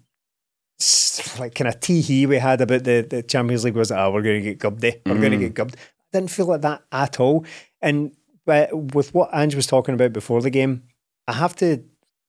[1.39, 4.23] like kind of tee hee we had about the, the Champions League was, oh, we're
[4.23, 4.95] going to get gubbed, eh?
[5.05, 5.77] We're going to get gubbed.
[5.77, 7.45] I didn't feel like that at all.
[7.83, 8.15] And
[8.47, 10.85] but with what Ange was talking about before the game,
[11.27, 11.85] I have to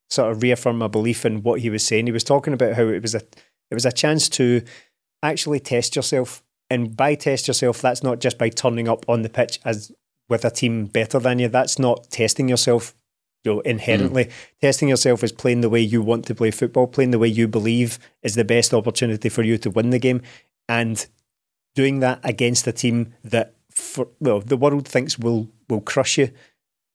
[0.10, 2.08] sort of reaffirm my belief in what he was saying.
[2.08, 3.22] He was talking about how it was a
[3.72, 4.64] it was a chance to
[5.24, 6.44] actually test yourself.
[6.72, 9.92] And by test yourself, that's not just by turning up on the pitch as
[10.28, 11.48] with a team better than you.
[11.48, 12.94] That's not testing yourself
[13.44, 14.30] you know, inherently.
[14.62, 17.48] Testing yourself is playing the way you want to play football, playing the way you
[17.48, 20.22] believe is the best opportunity for you to win the game,
[20.68, 21.08] and
[21.76, 26.32] doing that against a team that, for, well, the world thinks will will crush you,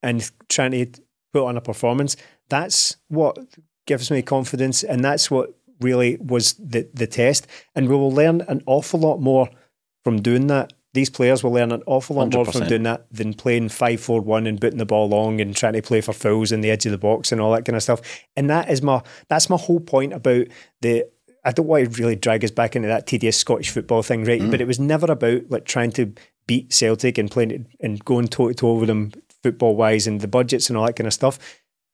[0.02, 0.86] and trying to
[1.32, 2.16] put on a performance.
[2.48, 3.38] That's what
[3.86, 7.46] gives me confidence, and that's what really was the the test.
[7.74, 9.48] And we will learn an awful lot more
[10.02, 10.72] from doing that.
[10.94, 14.20] These players will learn an awful lot more from doing that than playing 5 4
[14.20, 16.86] 1 and booting the ball long and trying to play for fouls in the edge
[16.86, 18.00] of the box and all that kind of stuff.
[18.36, 20.46] And that is my that's my whole point about
[20.80, 21.04] the
[21.44, 24.40] I don't want to really drag us back into that tedious Scottish football thing, right?
[24.40, 24.50] Mm.
[24.50, 26.12] But it was never about like trying to
[26.46, 30.28] beat Celtic and playing and going toe to toe with them football wise and the
[30.28, 31.38] budgets and all that kind of stuff.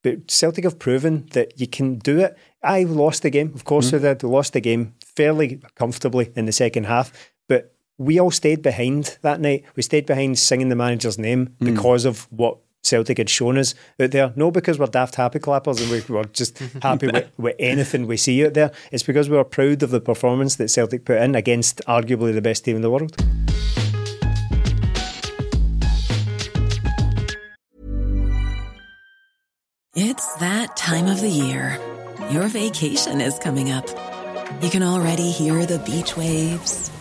[0.03, 2.37] But Celtic have proven that you can do it.
[2.63, 3.93] I lost the game, of course, mm.
[3.93, 4.21] they did.
[4.21, 9.19] They lost the game fairly comfortably in the second half, but we all stayed behind
[9.21, 9.63] that night.
[9.77, 11.67] We stayed behind singing the manager's name hmm.
[11.67, 14.33] because of what Celtic had shown us out there.
[14.37, 18.17] No, because we're daft happy clappers and we were just happy with, with anything we
[18.17, 18.73] see out there.
[18.91, 22.41] It's because we were proud of the performance that Celtic put in against arguably the
[22.41, 23.15] best team in the world.
[29.95, 31.79] It's that time of the year.
[32.31, 33.87] Your vacation is coming up.
[34.63, 36.91] You can already hear the beach waves,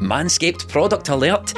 [0.00, 1.54] Manscaped product alert.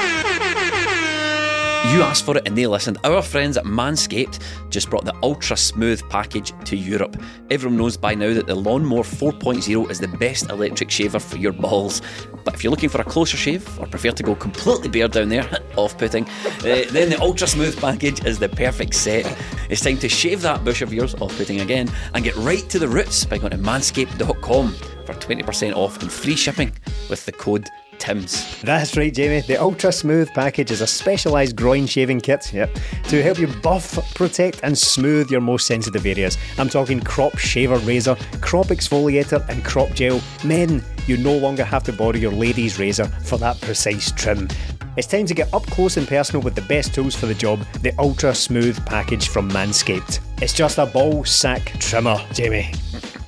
[1.93, 2.99] You asked for it and they listened.
[3.03, 4.39] Our friends at Manscaped
[4.71, 7.21] just brought the Ultra Smooth package to Europe.
[7.51, 11.53] Everyone knows by now that the Lawnmower 4.0 is the best electric shaver for your
[11.53, 12.01] balls.
[12.45, 15.31] But if you're looking for a closer shave or prefer to go completely bare down
[15.31, 19.27] there, off putting, uh, then the Ultra Smooth package is the perfect set.
[19.69, 22.79] It's time to shave that bush of yours, off putting again, and get right to
[22.79, 26.73] the roots by going to manscaped.com for 20% off and free shipping
[27.09, 27.69] with the code
[28.01, 28.61] Tim's.
[28.63, 29.43] That's right, Jamie.
[29.43, 32.71] The Ultra Smooth package is a specialised groin shaving kit, yep,
[33.05, 36.37] to help you buff, protect, and smooth your most sensitive areas.
[36.59, 40.21] I'm talking crop shaver razor, crop exfoliator, and crop gel.
[40.45, 44.49] Men, you no longer have to borrow your lady's razor for that precise trim.
[44.97, 47.61] It's time to get up close and personal with the best tools for the job,
[47.83, 50.21] the Ultra Smooth package from Manscaped.
[50.43, 52.73] It's just a ball sack trimmer, Jamie.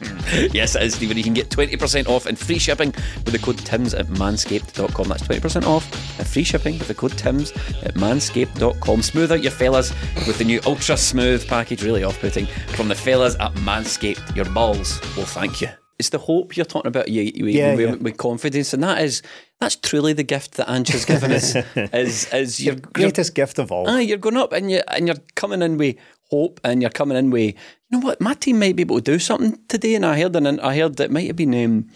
[0.52, 1.16] yes, it is, Stephen.
[1.16, 2.92] You can get 20% off and free shipping
[3.24, 5.08] with the code TIMS at manscaped.com.
[5.08, 9.02] That's 20% off and free shipping with the code TIMS at manscaped.com.
[9.02, 9.92] Smooth out your fellas
[10.26, 14.34] with the new Ultra Smooth package, really off putting, from the fellas at Manscaped.
[14.36, 15.68] Your balls will thank you.
[15.98, 17.94] It's the hope you're talking about you, you, Yeah, with, yeah.
[17.96, 19.22] with confidence, and that is
[19.60, 21.54] that's truly the gift that Ange has given us.
[21.76, 23.88] is is your Greatest gift of all.
[23.88, 25.94] Aye, you're going up and you and you're coming in with
[26.32, 29.12] hope and you're coming in with you know what my team might be able to
[29.12, 31.90] do something today and I heard and I heard that it might have been um,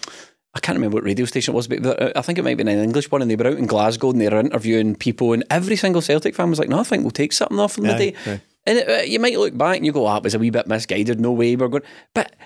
[0.54, 2.68] I can't remember what radio station it was but I think it might have been
[2.68, 5.42] an English one and they were out in Glasgow and they were interviewing people and
[5.50, 7.92] every single Celtic fan was like no I think we'll take something off them Aye,
[7.92, 10.38] today and it, uh, you might look back and you go ah it was a
[10.38, 11.82] wee bit misguided no way we're going
[12.14, 12.36] but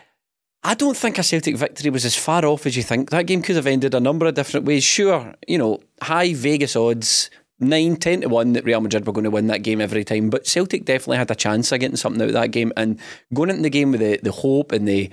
[0.62, 3.08] I don't think a Celtic victory was as far off as you think.
[3.10, 4.84] That game could have ended a number of different ways.
[4.84, 9.24] Sure, you know, high Vegas odds, 9, 10 to 1 that Real Madrid were going
[9.24, 10.30] to win that game every time.
[10.30, 12.72] But Celtic definitely had a chance of getting something out of that game.
[12.76, 12.98] And
[13.32, 15.10] going into the game with the, the hope and the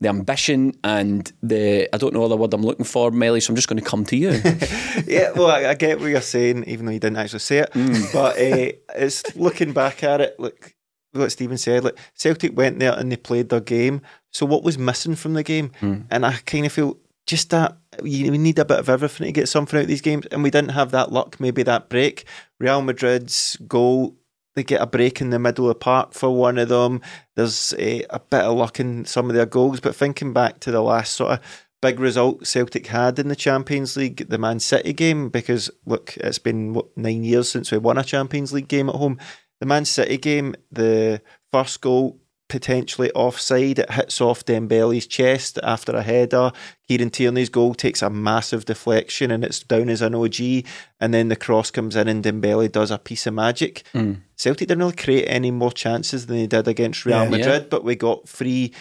[0.00, 3.56] the ambition and the, I don't know the word I'm looking for, Melly, so I'm
[3.56, 4.30] just going to come to you.
[5.06, 7.70] yeah, well, I, I get what you're saying, even though you didn't actually say it.
[8.10, 10.74] But uh, it's looking back at it, like
[11.12, 14.00] what Stephen said, like Celtic went there and they played their game.
[14.32, 15.70] So what was missing from the game?
[16.10, 19.32] And I kind of feel just that you, we need a bit of everything to
[19.32, 21.40] get something out of these games, and we didn't have that luck.
[21.40, 22.24] Maybe that break,
[22.58, 24.16] Real Madrid's goal.
[24.56, 27.00] They get a break in the middle of the park for one of them.
[27.36, 30.72] There's a, a bit of luck in some of their goals, but thinking back to
[30.72, 31.40] the last sort of
[31.80, 36.38] big result Celtic had in the Champions League, the Man City game, because look, it's
[36.38, 39.18] been what, nine years since we won a Champions League game at home.
[39.60, 41.22] The Man City game, the
[41.52, 42.18] first goal
[42.50, 46.52] potentially offside, it hits off Dembele's chest after a header.
[46.86, 50.64] Kieran Tierney's goal takes a massive deflection and it's down as an OG,
[51.00, 53.84] and then the cross comes in and Dembele does a piece of magic.
[53.94, 54.20] Mm.
[54.36, 57.30] Celtic didn't really create any more chances than they did against Real Yeah.
[57.30, 58.72] Madrid, but we got three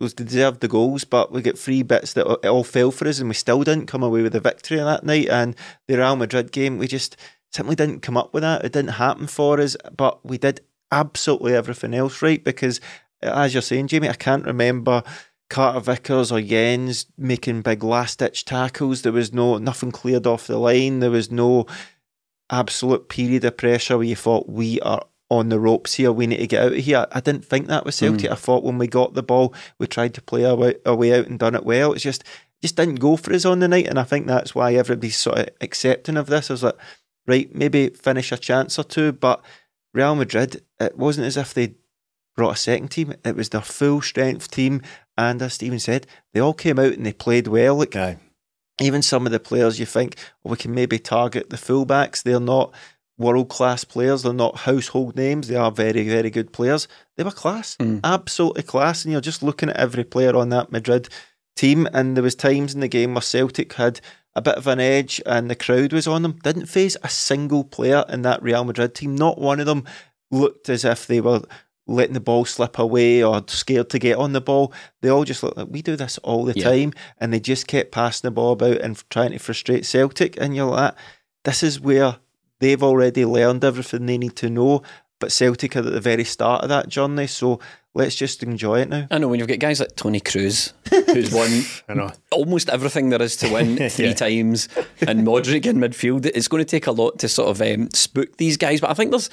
[0.00, 3.18] was deserved the goals, but we get three bits that it all fell for us,
[3.18, 5.28] and we still didn't come away with a victory that night.
[5.28, 5.56] And
[5.88, 7.16] the Real Madrid game, we just
[7.50, 8.64] simply didn't come up with that.
[8.64, 10.60] It didn't happen for us, but we did
[10.92, 12.80] absolutely everything else right because,
[13.22, 15.02] as you're saying, Jamie, I can't remember.
[15.50, 19.02] Carter Vickers or Jenz making big last ditch tackles.
[19.02, 21.00] There was no nothing cleared off the line.
[21.00, 21.66] There was no
[22.50, 26.12] absolute period of pressure where you thought we are on the ropes here.
[26.12, 27.06] We need to get out of here.
[27.12, 28.06] I didn't think that was hmm.
[28.06, 28.30] Celtic.
[28.30, 31.18] I thought when we got the ball, we tried to play our way, our way
[31.18, 31.92] out and done it well.
[31.92, 32.24] It's just
[32.60, 35.38] just didn't go for us on the night, and I think that's why everybody's sort
[35.38, 36.50] of accepting of this.
[36.50, 36.76] I was like,
[37.26, 39.44] right, maybe finish a chance or two, but
[39.94, 41.74] Real Madrid, it wasn't as if they
[42.38, 43.12] brought a second team.
[43.24, 44.80] It was their full strength team,
[45.16, 47.74] and as Stephen said, they all came out and they played well.
[47.74, 48.18] Like Aye.
[48.80, 50.14] even some of the players you think,
[50.44, 52.22] oh, we can maybe target the fullbacks.
[52.22, 52.72] They're not
[53.18, 54.22] world class players.
[54.22, 55.48] They're not household names.
[55.48, 56.86] They are very, very good players.
[57.16, 58.00] They were class, Mm.
[58.04, 59.04] absolutely class.
[59.04, 61.08] And you're just looking at every player on that Madrid
[61.56, 61.88] team.
[61.92, 64.00] And there was times in the game where Celtic had
[64.36, 66.38] a bit of an edge and the crowd was on them.
[66.44, 69.16] Didn't face a single player in that Real Madrid team.
[69.16, 69.82] Not one of them
[70.30, 71.40] looked as if they were
[71.88, 74.72] letting the ball slip away or scared to get on the ball.
[75.00, 76.64] They all just look like we do this all the Yeah.
[76.70, 80.36] time, and they just kept passing the ball about and trying to frustrate Celtic.
[80.40, 80.94] And you're like,
[81.44, 82.16] this is where
[82.60, 84.82] they've already learned everything they need to know.
[85.20, 87.58] But Celtic are at the very start of that journey, so
[87.92, 89.08] let's just enjoy it now.
[89.10, 90.72] I know when you've got guys like Toni Kroos,
[91.12, 91.50] who's won
[91.88, 92.12] I know.
[92.30, 94.14] almost everything there is to win three Yeah.
[94.14, 94.68] times,
[95.00, 98.36] and Modric in midfield, it's going to take a lot to sort of um, spook
[98.36, 98.80] these guys.
[98.80, 99.28] But I think there's,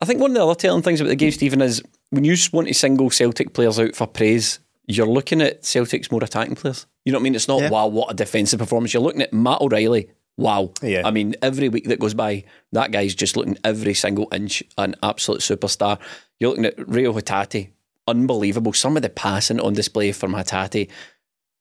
[0.00, 2.36] I think one of the other telling things about the game, Stephen, is when you
[2.52, 6.86] want to single Celtic players out for praise, you're looking at Celtic's more attacking players.
[7.04, 7.34] You know what I mean?
[7.34, 7.70] It's not Yeah.
[7.70, 8.92] wow, what a defensive performance.
[8.92, 10.08] You're looking at Matt O'Reilly.
[10.36, 10.72] Wow.
[10.82, 11.02] Yeah.
[11.04, 14.94] I mean, every week that goes by, that guy's just looking every single inch an
[15.02, 15.98] absolute superstar.
[16.38, 17.70] You're looking at Reo Hatate,
[18.06, 18.74] unbelievable.
[18.74, 20.90] Some of the passing on display from Hatate.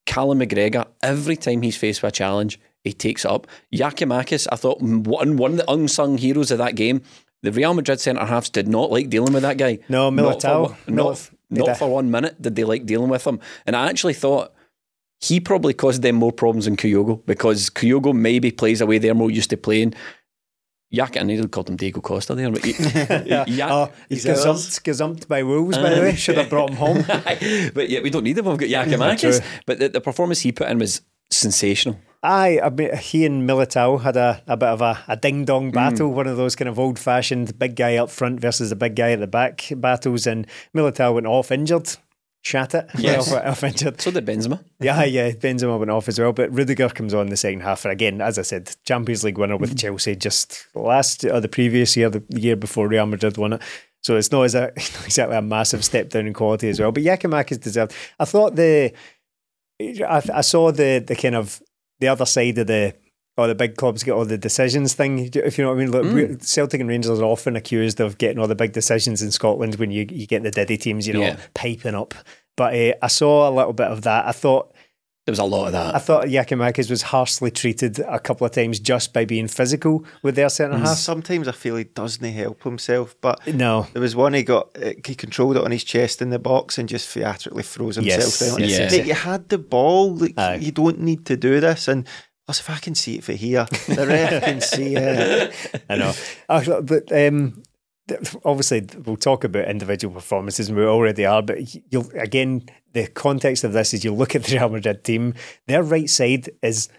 [0.06, 3.48] Callum McGregor, every time he's faced with a challenge, he takes it up.
[3.74, 7.02] Giakoumakis, I thought one, one of the unsung heroes of that game.
[7.44, 9.80] The Real Madrid centre halves did not like dealing with that guy.
[9.90, 10.88] No, Not for Militao.
[10.88, 13.40] Not, not, for one minute did they like dealing with him.
[13.66, 14.54] And I actually thought
[15.22, 19.32] he probably caused them more problems than Kyogo because Kyogo maybe plays away they're more
[19.32, 19.94] used to playing.
[20.92, 22.50] Yak, I nearly called him Diego Costa there.
[22.52, 22.72] But he,
[23.30, 26.16] Yak- oh, he's gazumped, gazumped by Wolves, by the way.
[26.16, 27.04] Should have brought him home.
[27.08, 28.46] but yeah, we don't need him.
[28.46, 28.70] We've got.
[28.70, 29.44] Giakoumakis.
[29.66, 31.02] but the, the performance he put in was
[31.36, 32.00] sensational.
[32.26, 35.70] Aye, I mean, he and Militao had a, a bit of a, a ding dong
[35.70, 35.76] mm.
[35.76, 38.96] battle, one of those kind of old fashioned big guy up front versus the big
[38.96, 41.88] guy at the back battles, and Militao went off injured.
[42.42, 42.88] Shat it.
[42.98, 43.32] Yes.
[43.32, 44.02] Went off injured.
[44.02, 44.64] So did Benzema.
[44.80, 47.86] Yeah, yeah, Benzema went off as well, but Rudiger comes on the second half.
[47.86, 49.80] And again, as I said, Champions League winner with mm.
[49.80, 53.62] Chelsea just last or the previous year, the year before Real Madrid won it.
[54.02, 56.92] So it's not, as a, not exactly a massive step down in quality as well.
[56.92, 57.94] But Giakoumakis deserved.
[58.20, 58.94] I thought the,
[59.82, 61.62] I, I saw the the kind of
[62.00, 62.96] the other side of the.
[63.38, 65.30] Oh, the big clubs get all the decisions thing.
[65.34, 68.18] If you know what I mean, Look, we- Celtic and Rangers are often accused of
[68.18, 71.14] getting all the big decisions in Scotland when you you get the Diddy teams, you
[71.16, 71.38] know, Yeah.
[71.54, 72.14] piping up.
[72.56, 74.26] But uh, I saw a little bit of that.
[74.26, 74.74] I thought
[75.26, 75.96] There was a lot of that.
[75.96, 80.36] I thought Giakoumakis was harshly treated a couple of times just by being physical with
[80.36, 80.98] their centre half.
[80.98, 83.88] Sometimes I feel he doesn't help himself, but No.
[83.94, 86.78] there was one he got, uh, he controlled it on his chest in the box
[86.78, 88.60] and just theatrically froze himself Yes, down.
[88.60, 89.08] yes, Mate, yes.
[89.08, 90.60] You had the ball, like, Aye.
[90.62, 91.88] you don't need to do this.
[91.88, 92.06] And
[92.46, 95.56] plus, if I can see it for here, the ref can see it.
[95.90, 96.14] I know.
[96.48, 97.66] Uh, But um, th-
[98.46, 101.42] obviously, we'll talk about individual performances, and we already are.
[101.42, 105.34] But you'll again, the context of this is you look at the Real Madrid team.
[105.68, 106.90] Their right side is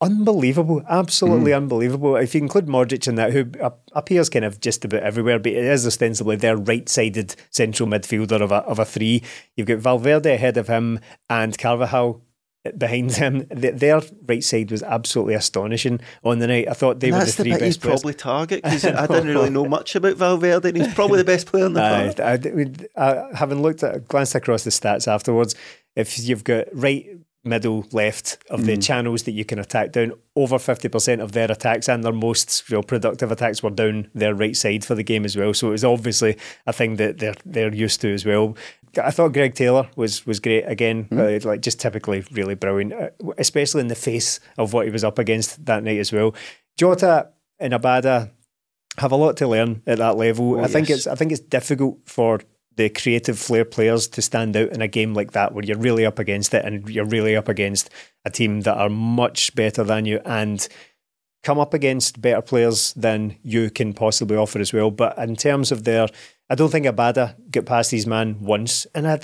[0.00, 1.62] unbelievable, absolutely mm-hmm.
[1.62, 2.16] unbelievable.
[2.16, 3.50] If you include Modric in that, who
[3.92, 8.52] appears kind of just about everywhere, but it is ostensibly their right-sided central midfielder of
[8.52, 9.22] a of a three.
[9.56, 12.22] You've got Valverde ahead of him and Carvajal.
[12.72, 16.68] Behind him, Th- their right side was absolutely astonishing on the night.
[16.68, 18.00] I thought they And were the the three bit he's best players.
[18.02, 21.46] probably target because I didn't really know much about Valverde and he's probably the best
[21.46, 22.20] player in the park.
[22.20, 25.54] I, we- uh, having looked at glanced across the stats afterwards,
[25.94, 27.06] if you've got right,
[27.46, 28.66] middle, left of Mm.
[28.66, 32.12] the channels that you can attack down, over fifty percent of their attacks and their
[32.12, 35.54] most know, productive attacks were down their right side for the game as well.
[35.54, 36.36] So it was obviously
[36.66, 38.56] a thing that they're they're used to as well.
[39.02, 43.10] I thought Greg Taylor was was great again, uh, like just typically really brilliant, uh,
[43.38, 46.34] especially in the face of what he was up against that night as well.
[46.78, 47.28] Jota
[47.58, 48.30] and Abada
[48.98, 50.58] have a lot to learn at that level.
[50.58, 50.98] Oh, I think yes.
[50.98, 52.40] it's I think it's difficult for
[52.76, 56.06] the creative flair players to stand out in a game like that where you're really
[56.06, 57.90] up against it and you're really up against
[58.24, 60.68] a team that are much better than you and
[61.42, 64.90] come up against better players than you can possibly offer as well.
[64.90, 66.08] But in terms of their
[66.48, 68.86] I don't think Abada got past his man once.
[68.94, 69.20] And I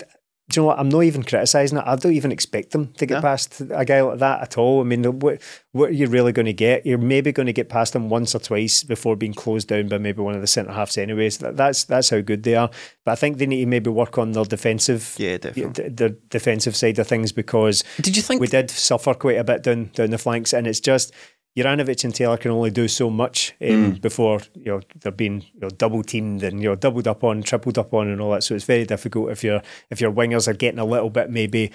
[0.51, 0.78] do you know what?
[0.78, 1.84] I'm not even criticising it.
[1.86, 3.20] I don't even expect them to get No.
[3.22, 4.80] past a guy like that at all.
[4.80, 5.40] I mean, what
[5.70, 6.84] what are you really going to get?
[6.84, 9.99] You're maybe going to get past them once or twice before being closed down by
[9.99, 11.38] maybe one of the centre halves, anyways.
[11.38, 12.70] That, that's that's how good they are.
[13.05, 15.88] But I think they need to maybe work on their defensive, Yeah, definitely.
[15.88, 19.62] the defensive side of things because Did you think we did suffer quite a bit
[19.62, 21.12] down down the flanks, and it's just
[21.57, 25.61] Juranovic and Taylor can only do so much um, before you know they're being you
[25.61, 28.43] know double teamed and you know doubled up on, tripled up on, and all that.
[28.43, 31.71] So it's very difficult if your if your wingers are getting a little bit maybe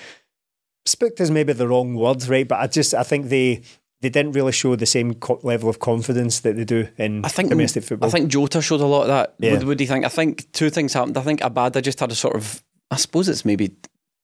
[0.85, 2.47] spooked is maybe the wrong word, right?
[2.47, 3.61] But I just I think they.
[3.99, 7.29] They didn't really show the same co- level of confidence that they do in I
[7.29, 8.07] think domestic football.
[8.07, 9.33] I think Jota showed a lot of that.
[9.39, 9.53] Yeah.
[9.53, 10.05] What, what do you think?
[10.05, 11.17] I think two things happened.
[11.17, 12.63] I think Abada just had a sort of.
[12.91, 13.75] I suppose it's maybe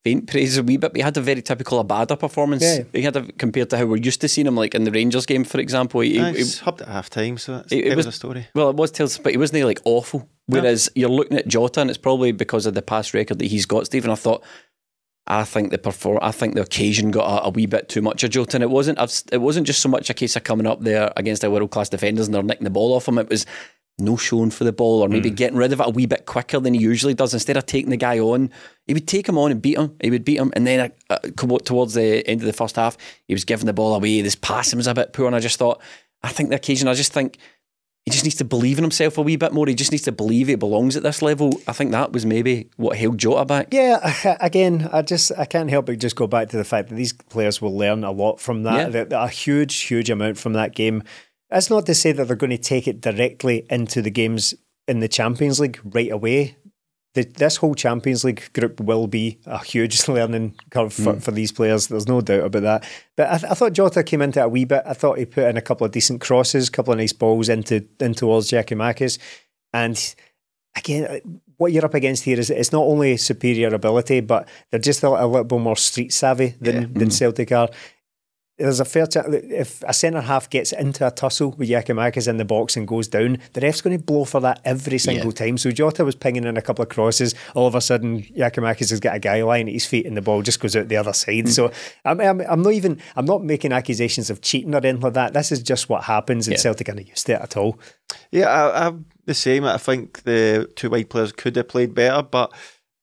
[0.04, 2.62] faint praise a wee bit, but he had a very typical Abada performance.
[2.64, 2.84] Yeah.
[2.91, 5.26] He had a, compared to how we're used to seeing him, like in the Rangers
[5.26, 6.01] game, for example.
[6.01, 8.16] He, Nah, he- It's hubbed at half time, so that's, It- it it, was was-
[8.16, 8.47] a story.
[8.54, 10.28] well, it was tells, but he wasn't like awful.
[10.47, 13.66] Whereas you're looking at Jota, and it's probably because of the past record that he's
[13.66, 13.86] got.
[13.86, 14.43] Stephen, I thought.
[15.26, 18.26] I think the perform- I think the occasion got a, a wee bit too much
[18.26, 18.99] of Jota, and it wasn't.
[19.32, 21.88] It wasn't just so much a case of coming up there against our world class
[21.88, 23.18] defenders and they're nicking the ball off him.
[23.18, 23.45] It was
[23.99, 26.59] no showing for the ball, or maybe getting rid of it a wee bit quicker
[26.59, 27.33] than he usually does.
[27.33, 28.49] Instead of taking the guy on,
[28.87, 29.95] he would take him on and beat him.
[30.01, 32.97] He would beat him, and then uh, uh, towards the end of the first half,
[33.27, 34.21] he was giving the ball away.
[34.21, 35.79] This passing was a bit poor, and I just thought,
[36.23, 36.87] I think the occasion.
[36.87, 37.37] I just think
[38.05, 39.65] he just needs to believe in himself a wee bit more.
[39.67, 41.61] He just needs to believe he belongs at this level.
[41.67, 43.67] I think that was maybe what held Jota back.
[43.71, 46.95] Yeah, again, I just I can't help but just go back to the fact that
[46.95, 48.75] these players will learn a lot from that.
[48.75, 48.89] Yeah.
[48.89, 51.03] That- that A huge, huge amount from that game.
[51.54, 54.56] That's not to say that they're going to take it directly into the games
[54.88, 56.58] in the Champions League right away.
[57.14, 61.51] The, this whole Champions League group will be a huge learning curve for, for these
[61.51, 61.86] players.
[61.86, 62.89] There's no doubt about that.
[63.16, 64.82] But I, th- I thought Jota came into it a wee bit.
[64.84, 67.49] I thought he put in a couple of decent crosses, a couple of nice balls
[67.49, 69.20] into in towards Giakoumakis.
[69.74, 70.16] And
[70.76, 71.20] again, uh,
[71.58, 75.08] what you're up against here is it's not only superior ability, but they're just a,
[75.08, 77.70] a little bit more street savvy than, than Celtic are.
[78.60, 82.38] There's a fair chance if a centre half gets into a tussle with Giakoumakis in
[82.38, 85.58] the box and goes down, the ref's going to blow for that every single time.
[85.58, 87.34] So Jota was pinging in a couple of crosses.
[87.56, 90.22] All of a sudden, Giakoumakis has got a guy lying at his feet, and the
[90.22, 91.45] ball just goes out the other side.
[91.45, 91.49] Mm.
[91.49, 91.72] So
[92.06, 95.34] I'm, I'm, I'm not even I'm not making accusations of cheating or anything like that.
[95.34, 96.62] This is just what happens, and Yeah.
[96.62, 97.80] Celtic are not used to it at all.
[98.32, 99.64] Yeah, I, I'm the same.
[99.66, 102.54] I think the two wide players could have played better, but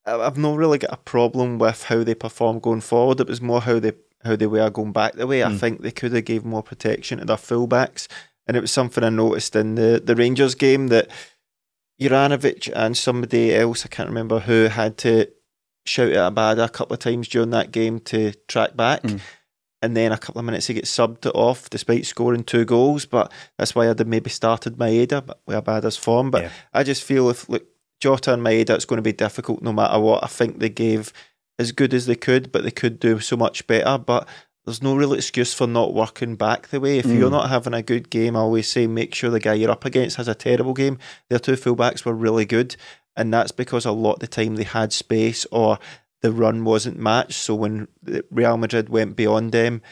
[0.07, 3.19] I- I've not really got a problem with how they perform going forward.
[3.19, 3.95] It was more how they
[4.25, 5.43] how they were going back the way.
[5.43, 5.57] I hmm.
[5.57, 8.07] think they could have gave more protection to their fullbacks,
[8.47, 11.09] and it was something I noticed in the the Rangers game that
[12.01, 15.29] Juranovic and somebody else I can't remember who had to
[15.87, 19.03] shout at Abada a couple of times during that game to track back.
[19.03, 19.17] Hmm.
[19.83, 23.07] And then a couple of minutes he gets subbed it off despite scoring two goals.
[23.07, 26.31] But that's why I'd have maybe started Maeda but with Abada's form.
[26.31, 26.51] But Yeah.
[26.73, 27.67] I just feel if look
[27.99, 30.23] Jota and Maeda, it's going to be difficult no matter what.
[30.23, 31.13] I think they gave
[31.61, 33.99] as good as they could, but they could do so much better.
[33.99, 34.27] But
[34.65, 36.99] there's no real excuse for not working back the way.
[36.99, 37.19] If hmm.
[37.19, 39.85] you're not having a good game, I always say make sure the guy you're up
[39.85, 40.99] against has a terrible game.
[41.29, 42.77] Their two fullbacks were really good,
[43.15, 45.79] and that's because a lot of the time they had space or
[46.23, 47.35] the run wasn't matched.
[47.35, 47.89] So when
[48.31, 49.83] Real Madrid went beyond them,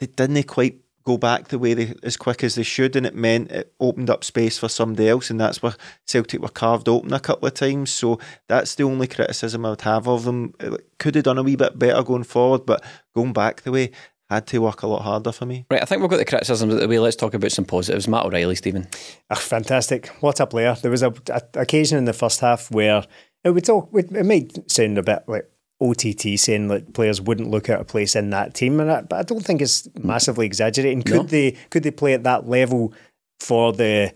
[0.00, 3.14] they didn't quite go back the way they as quick as they should, and it
[3.14, 5.74] meant it opened up space for somebody else, and that's where
[6.06, 7.90] Celtic were carved open a couple of times.
[7.90, 10.54] So that's the only criticism I would have of them.
[10.60, 12.84] It Could have done a wee bit better going forward, but
[13.14, 13.90] going back the way
[14.32, 15.66] had to work a lot harder for me.
[15.70, 16.98] Right, I think we've got the criticisms out of the way.
[16.98, 18.08] Let's talk about some positives.
[18.08, 18.88] Matt O'Reilly, Stephen.
[19.30, 20.08] Ah, fantastic!
[20.20, 20.74] What a player!
[20.80, 23.04] There was a, a occasion in the first half where
[23.44, 23.90] it would talk.
[23.92, 25.50] It might sound a bit like
[25.82, 29.18] OTT saying that players wouldn't look at a place in that team, and I, but
[29.18, 31.02] I don't think it's massively exaggerating.
[31.02, 31.22] Could No.
[31.24, 31.56] they?
[31.70, 32.92] Could they play at that level
[33.40, 34.12] for the?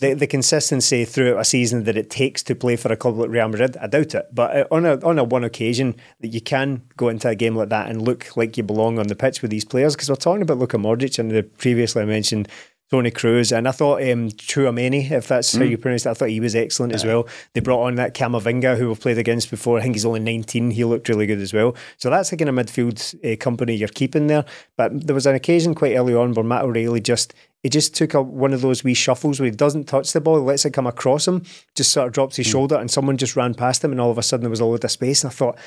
[0.00, 3.30] The, the consistency throughout a season that it takes to play for a club like
[3.30, 4.26] Real Madrid, I doubt it.
[4.30, 7.56] But uh, on a on a one occasion that you can go into a game
[7.56, 10.16] like that and look like you belong on the pitch with these players, because we're
[10.16, 12.46] talking about Luka Modric and the previously I mentioned
[12.90, 16.28] Toni Kroos, and I thought um, Tchouameni, if that's how you pronounce it, I thought
[16.28, 17.28] he was excellent as well.
[17.52, 19.78] They brought on that Camavinga who we've played against before.
[19.78, 20.72] I think he's only 19.
[20.72, 21.76] He looked really good as well.
[21.98, 24.44] So that's again kind of midfield uh, company you're keeping there.
[24.76, 27.32] But there was an occasion quite early on where Matt O'Reilly just
[27.62, 30.40] he just took a, one of those wee shuffles where he doesn't touch the ball,
[30.40, 33.54] lets it come across him, just sort of drops his shoulder, and someone just ran
[33.54, 35.22] past him, and all of a sudden there was a load of space.
[35.22, 35.58] And I thought,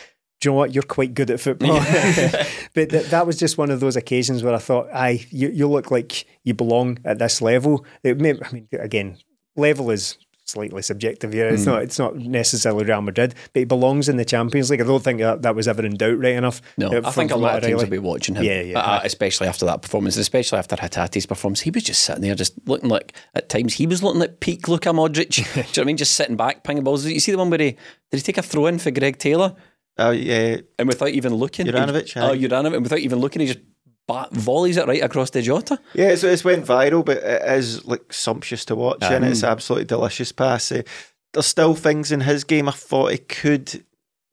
[0.43, 0.73] you know what?
[0.73, 1.79] You're quite good at football.
[2.73, 5.67] but th- that was just one of those occasions where I thought, aye, you, you
[5.67, 7.85] look like you belong at this level.
[8.03, 9.17] It may, I mean, again,
[9.55, 11.47] level is slightly subjective here.
[11.47, 14.81] It's not it's not necessarily Real Madrid, but he belongs in the Champions League.
[14.81, 16.61] I don't think that, that was ever in doubt right enough.
[16.77, 18.43] No, uh, I think a lot of teams will be watching him.
[18.43, 18.79] Yeah, yeah.
[18.79, 21.61] Uh, especially after that performance, especially after Hatate's performance.
[21.61, 24.67] He was just sitting there, just looking like, at times, he was looking like peak
[24.67, 25.29] Luka Modric.
[25.35, 25.97] Do you know what I mean?
[25.97, 27.05] Just sitting back, pinging balls.
[27.05, 27.71] You see the one where he,
[28.11, 29.55] did he take a throw in for Greg Taylor?
[29.99, 32.37] Uh, yeah, And without even looking, Juranovic, Oh, aye.
[32.37, 32.73] Juranovic.
[32.75, 33.59] And without even looking, he just
[34.07, 35.79] bat, volleys it right across the Jota.
[35.93, 39.85] Yeah, it's, it's went viral, but it is like sumptuous to watch, and it's absolutely
[39.85, 40.71] delicious pass.
[40.71, 40.81] Eh,
[41.33, 43.85] There's still things in his game I thought he could.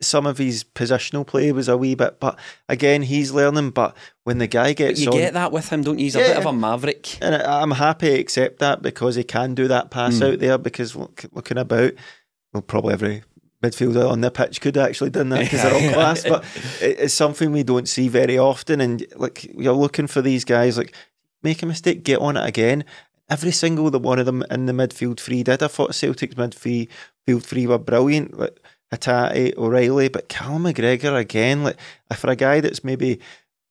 [0.02, 2.38] Some of his positional play was a wee bit, but
[2.70, 3.70] again, he's learning.
[3.72, 3.94] But
[4.24, 6.04] when the guy But gets you on, get that with him, don't you?
[6.06, 7.18] He's a bit of a maverick.
[7.22, 10.24] and I'm happy to accept that because he can do that pass Hmm.
[10.24, 10.56] out there.
[10.56, 11.92] Because look, looking about,
[12.54, 13.22] well, probably every
[13.62, 16.22] midfielder on the pitch could have actually done that because they're all class.
[16.24, 16.44] But
[16.80, 18.80] it- it's something we don't see very often.
[18.80, 20.94] And like you're looking for these guys, like
[21.42, 22.84] make a mistake, get on it again.
[23.28, 25.62] Every single one of them in the midfield three did.
[25.62, 26.88] I thought Celtic's midfield
[27.42, 28.38] three were brilliant.
[28.38, 28.58] Like
[28.92, 31.78] Hatate, O'Reilly, but Callum McGregor again, like
[32.16, 33.20] for a guy that's maybe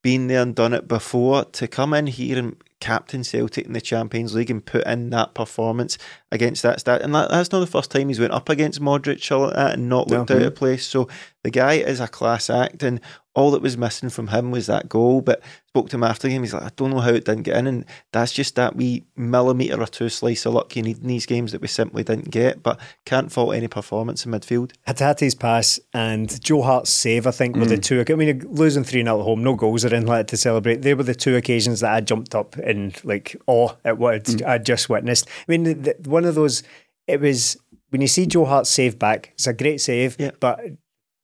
[0.02, 3.82] been there and done it before to come in here and captain Celtic in the
[3.82, 5.98] Champions League and put in that performance
[6.32, 7.02] against that stat.
[7.02, 9.88] And that, that's not the first time he's went up against Modric like that and
[9.88, 10.36] not looked no.
[10.36, 10.86] out of place.
[10.86, 11.08] So
[11.42, 13.00] the guy is a class act and
[13.34, 15.20] all that was missing from him was that goal.
[15.20, 16.42] But spoke to him after the game.
[16.42, 19.04] He's like, I don't know how it didn't get in, and that's just that wee
[19.16, 22.30] millimetre or two slice of luck you need in these games that we simply didn't
[22.30, 22.62] get.
[22.62, 24.72] But can't fault any performance in midfield.
[24.86, 27.68] Hatate's pass and Joe Hart's save, I think, were mm.
[27.68, 28.04] the two.
[28.08, 30.82] I mean, losing three 0 at home, no goals or like to celebrate.
[30.82, 34.44] They were the two occasions that I jumped up in like awe at what mm.
[34.44, 35.28] I'd just witnessed.
[35.48, 36.62] I mean, the, the, one of those.
[37.06, 37.56] It was
[37.90, 39.30] when you see Joe Hart save back.
[39.34, 40.30] It's a great save, yeah.
[40.38, 40.60] but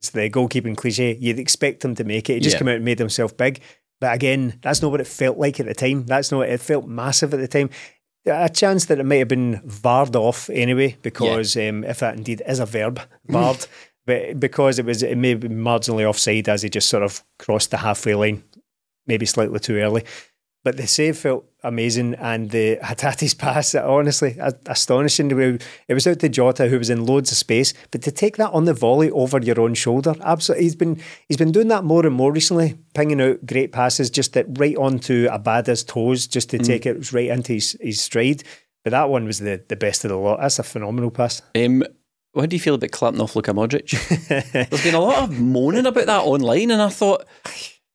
[0.00, 1.16] it's the goalkeeping cliche.
[1.20, 2.34] You'd expect him to make it.
[2.34, 2.58] He just yeah.
[2.58, 3.60] came out and made himself big.
[4.00, 6.04] But again, that's not what it felt like at the time.
[6.04, 7.70] That's not it felt massive at the time.
[8.26, 11.68] A chance that it might have been varred off anyway, because yeah.
[11.68, 13.68] um, if that indeed is a verb, varred,
[14.06, 17.70] but because it was it may be marginally offside as he just sort of crossed
[17.70, 18.42] the halfway line,
[19.06, 20.04] maybe slightly too early.
[20.66, 24.36] But the save felt amazing, and the Hatate's pass, honestly,
[24.66, 25.28] astonishing.
[25.28, 28.10] The way It was out to Jota, who was in loads of space, but to
[28.10, 30.64] take that on the volley over your own shoulder, absolutely.
[30.64, 34.32] He's been he's been doing that more and more recently, pinging out great passes, just
[34.32, 36.66] that right onto Abada's toes, just to mm.
[36.66, 38.42] take it right into his, his stride.
[38.82, 40.40] But that one was the, the best of the lot.
[40.40, 41.42] That's a phenomenal pass.
[41.54, 41.84] Um,
[42.32, 43.90] what do you feel about clapping off Luka Modric?
[44.68, 47.24] There's been a lot of moaning about that online, and I thought,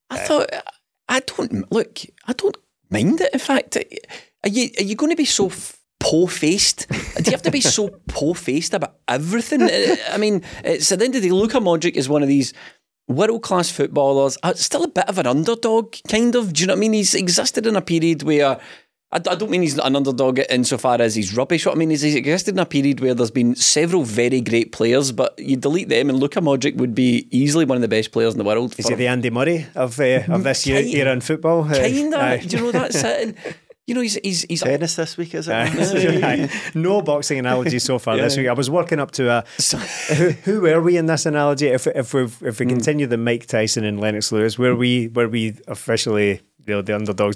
[0.09, 0.49] I thought
[1.11, 1.99] I don't look.
[2.25, 2.57] I don't
[2.89, 3.33] mind it.
[3.33, 5.51] In fact, are you are you going to be so
[5.99, 6.87] po faced?
[6.89, 9.61] Do you have to be so po faced about everything?
[9.63, 12.53] I mean, it's at the end of the day, Luka Modric is one of these
[13.07, 14.37] world class footballers.
[14.43, 16.53] Uh, still a bit of an underdog, kind of.
[16.53, 16.93] Do you know what I mean?
[16.93, 18.59] He's existed in a period where
[19.11, 21.65] I, I don't mean he's an underdog insofar as he's rubbish.
[21.65, 24.71] What I mean is he's existed in a period where there's been several very great
[24.71, 28.11] players, but you delete them, and Luka Modric would be easily one of the best
[28.11, 28.75] players in the world.
[28.77, 31.67] Is he the Andy Murray of uh, of this kind, era in football?
[31.67, 32.17] Kinda.
[32.17, 33.35] Uh, do you know that's it?
[33.87, 36.51] you know, he's he's he's tennis this week, is it?
[36.75, 38.23] no boxing analogy so far yeah.
[38.23, 38.47] this week.
[38.47, 39.43] I was working up to a
[40.13, 41.67] who, who were we in this analogy?
[41.67, 42.69] If if we if we hmm.
[42.69, 47.35] continue the Mike Tyson and Lennox Lewis, were we were we officially the underdogs.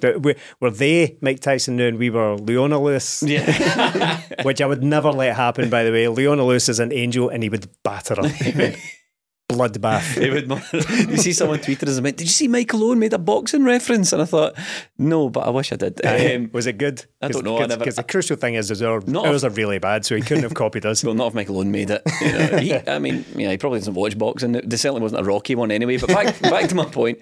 [0.59, 3.23] Were they Mike Tyson and we were Leona Lewis?
[3.23, 4.21] Yeah.
[4.43, 6.07] Which I would never let happen, by the way.
[6.07, 8.75] Leona Lewis is an angel and he would batter her.
[9.49, 10.17] bloodbath.
[10.21, 11.09] it would.
[11.09, 14.11] you see someone tweeted us about, did you see Michael Owen made a boxing reference?
[14.11, 14.55] And I thought,
[14.97, 16.03] no, but I wish I did.
[16.05, 17.05] Um, was it good?
[17.21, 17.67] I don't know.
[17.67, 20.43] Because the crucial thing is, is our, not ours are really bad, so he couldn't
[20.43, 21.03] have copied us.
[21.03, 22.01] well, not if Michael Owen made it.
[22.21, 24.53] You know, he, I mean, yeah, he probably doesn't watch boxing.
[24.53, 25.97] There certainly wasn't a Rocky one anyway.
[25.97, 27.19] But back, back to my point.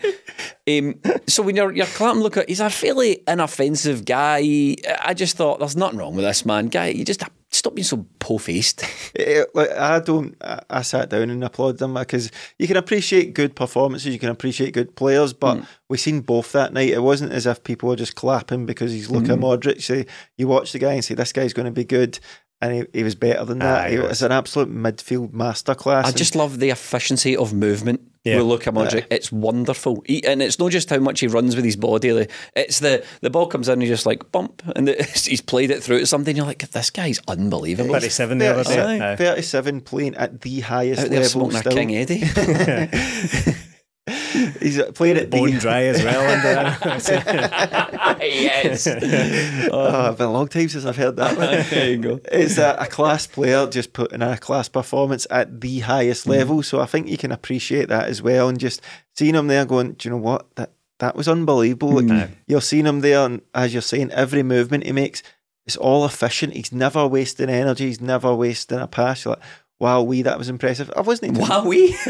[0.67, 4.75] Um, so when you're, you're clapping, look at, he's a fairly inoffensive guy.
[5.01, 6.67] I just thought, there's nothing wrong with this man.
[6.67, 7.23] Guy, you just
[7.55, 8.83] stop being so po faced.
[9.15, 10.35] Eh, like, I don't.
[10.69, 14.73] I, sat down and applauded them because you can appreciate good performances, you can appreciate
[14.73, 15.67] good players, but mm.
[15.87, 16.89] we seen both that night.
[16.89, 19.41] It wasn't as if people were just clapping because he's Luka mm.
[19.41, 19.83] Modric.
[19.83, 20.03] So
[20.35, 22.19] you watch the guy and say this guy's going to be good.
[22.59, 23.91] And he, he was better than that.
[23.91, 24.09] he was.
[24.09, 26.05] was an absolute midfield masterclass.
[26.05, 28.37] I just love the efficiency of movement yeah.
[28.37, 29.01] with Luka Modric.
[29.01, 29.07] Yeah.
[29.11, 32.27] It's wonderful, he, and it's not just how much he runs with his body.
[32.55, 34.93] It's the the ball comes in, and he's just like bump, and the,
[35.25, 36.35] he's played it through to something.
[36.35, 37.93] You're like, this guy's unbelievable.
[37.93, 39.15] Thirty-seven the other day.
[39.17, 41.51] Thirty-seven playing at the highest Out there level.
[41.51, 41.71] Still.
[41.71, 42.23] King Eddie.
[44.05, 46.23] He's playing it bone dry as well.
[48.21, 48.87] yes.
[49.71, 51.37] Oh, it's been a long time since I've heard that.
[51.37, 51.47] One.
[51.69, 52.19] there you go.
[52.31, 56.31] It's a, a, class player just putting a class performance at the highest mm.
[56.31, 56.63] level.
[56.63, 58.49] So I think you can appreciate that as well.
[58.49, 58.81] And just
[59.15, 61.93] seeing him there, going, do you know what that that was unbelievable.
[61.93, 62.31] Mm.
[62.47, 65.23] You're seeing him there, and as you're saying, every movement he makes.
[65.65, 66.53] It's all efficient.
[66.53, 67.87] He's never wasting energy.
[67.87, 69.23] He's never wasting a pass.
[69.23, 69.43] You're like,
[69.83, 70.89] Wow, we that was impressive.
[70.95, 71.37] I wasn't.
[71.37, 71.93] Wow, we.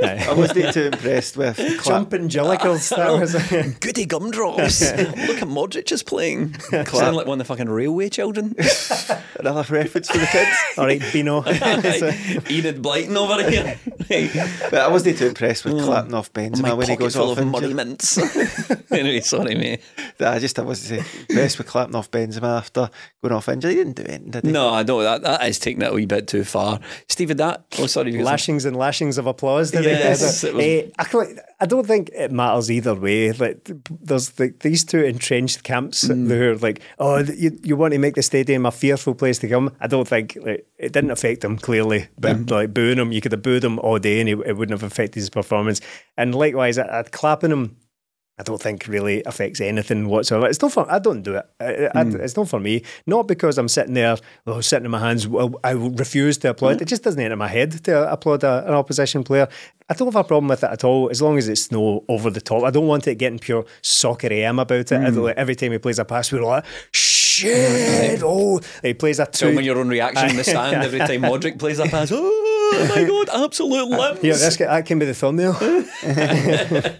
[0.00, 2.94] I wasn't too impressed with jumping jellicles.
[2.94, 3.34] That was
[3.80, 4.80] goody gumdrops.
[4.80, 6.56] Look at Modric is playing.
[6.60, 8.54] Sound like one of the fucking railway children.
[9.40, 10.56] Another reference for the kids.
[10.78, 11.38] All right, Bino.
[11.38, 13.76] Enid Blyton over here.
[14.70, 15.84] but I wasn't too impressed with mm.
[15.84, 17.38] clapping off Benzema oh, when he goes off.
[17.38, 18.18] Of money mints.
[18.92, 19.80] anyway, sorry, mate.
[20.20, 22.88] I just I wasn't impressed with clapping off Benzema after
[23.20, 23.72] going off injury.
[23.72, 24.52] He didn't do anything, did he?
[24.52, 25.02] No, I don't.
[25.02, 26.78] That that is taking it a wee bit too far.
[27.16, 29.72] Stephen, that oh sorry, lashings and lashings of applause.
[29.72, 31.06] Yes, uh, I,
[31.60, 33.32] I don't think it matters either way.
[33.32, 33.70] Like
[34.02, 36.28] there's like these two entrenched camps mm.
[36.28, 39.48] who are like, oh, you, you want to make the stadium a fearful place to
[39.48, 39.74] come.
[39.80, 42.50] I don't think like, it didn't affect him clearly, but mm.
[42.50, 44.86] like booing him, you could have booed him all day and it, it wouldn't have
[44.86, 45.80] affected his performance.
[46.18, 47.78] And likewise, at, at clapping him
[48.38, 50.46] I don't think really affects anything whatsoever.
[50.46, 51.46] It's not for I don't do it.
[51.58, 52.20] I, I, mm.
[52.20, 52.82] it's not for me.
[53.06, 55.26] Not because I'm sitting there, well, sitting in my hands.
[55.26, 56.76] Well, I refuse to applaud.
[56.76, 56.82] Mm.
[56.82, 59.48] It just doesn't enter my head to applaud a, an opposition player.
[59.88, 62.28] I don't have a problem with it at all, as long as it's no over
[62.28, 62.64] the top.
[62.64, 64.92] I don't want it getting pure soccer am about it.
[64.92, 65.22] I don't mm.
[65.24, 68.20] like every time he plays a pass, we're like, shit!
[68.22, 69.52] Oh, he plays a two.
[69.52, 72.10] Film your own reaction in the stand every time Modric plays a pass.
[72.12, 74.22] Oh my god, absolute limbs.
[74.22, 75.54] Yeah, that's, that can be the thumbnail.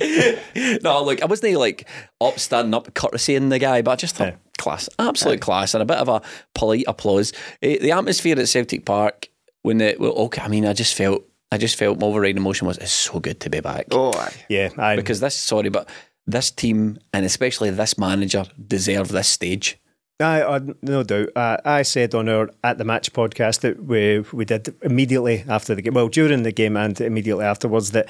[0.82, 1.88] no, look, I wasn't like
[2.20, 4.36] up standing up courtesying the guy, but I just thought Yeah.
[4.58, 6.22] class, absolute class, and a bit of a
[6.54, 7.32] polite applause.
[7.62, 9.28] Eh, the atmosphere at Celtic Park
[9.62, 12.66] when the well, okay, I mean, I just felt, I just felt my overriding emotion
[12.66, 14.32] was it's so good to be back Oh, aye.
[14.48, 15.88] yeah, I, because this, sorry, but
[16.26, 19.78] this team and especially this manager deserve this stage.
[20.20, 21.30] I, I no doubt.
[21.34, 25.74] Uh, I said on our at the match podcast that we we did immediately after
[25.74, 28.08] the game, well during the game and immediately afterwards that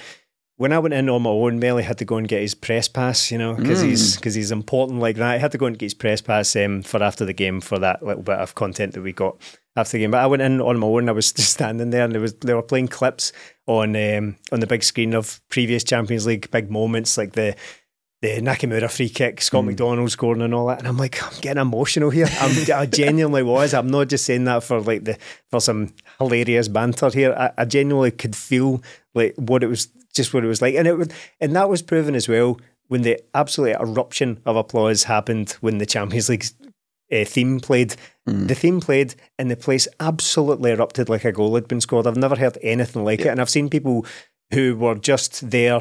[0.56, 2.86] when I went in on my own, Melly had to go and get his press
[2.86, 5.34] pass, you know, because he's because he's important like that.
[5.34, 7.78] He had to go and get his press pass um, for after the game for
[7.78, 9.36] that little bit of content that we got
[9.76, 10.10] after the game.
[10.10, 11.08] But I went in on my own.
[11.08, 13.32] I was just standing there, and there was they were playing clips
[13.66, 17.56] on um, on the big screen of previous Champions League big moments, like the
[18.22, 20.78] the Nakamura free kick, Scott McDonald scoring and all that.
[20.78, 22.28] And I'm like, I'm getting emotional here.
[22.38, 23.74] I'm, I genuinely was.
[23.74, 25.18] I'm not just saying that for like the
[25.50, 27.34] for some hilarious banter here.
[27.36, 28.80] I, I genuinely could feel
[29.12, 32.14] like what it was, just what it was like, and it and that was proven
[32.14, 32.58] as well
[32.88, 36.44] when the absolute eruption of applause happened when the Champions League
[37.12, 37.94] uh, theme played.
[38.24, 42.06] The theme played, and the place absolutely erupted like a goal had been scored.
[42.06, 44.06] I've never heard anything like it, and I've seen people
[44.52, 45.80] who were just there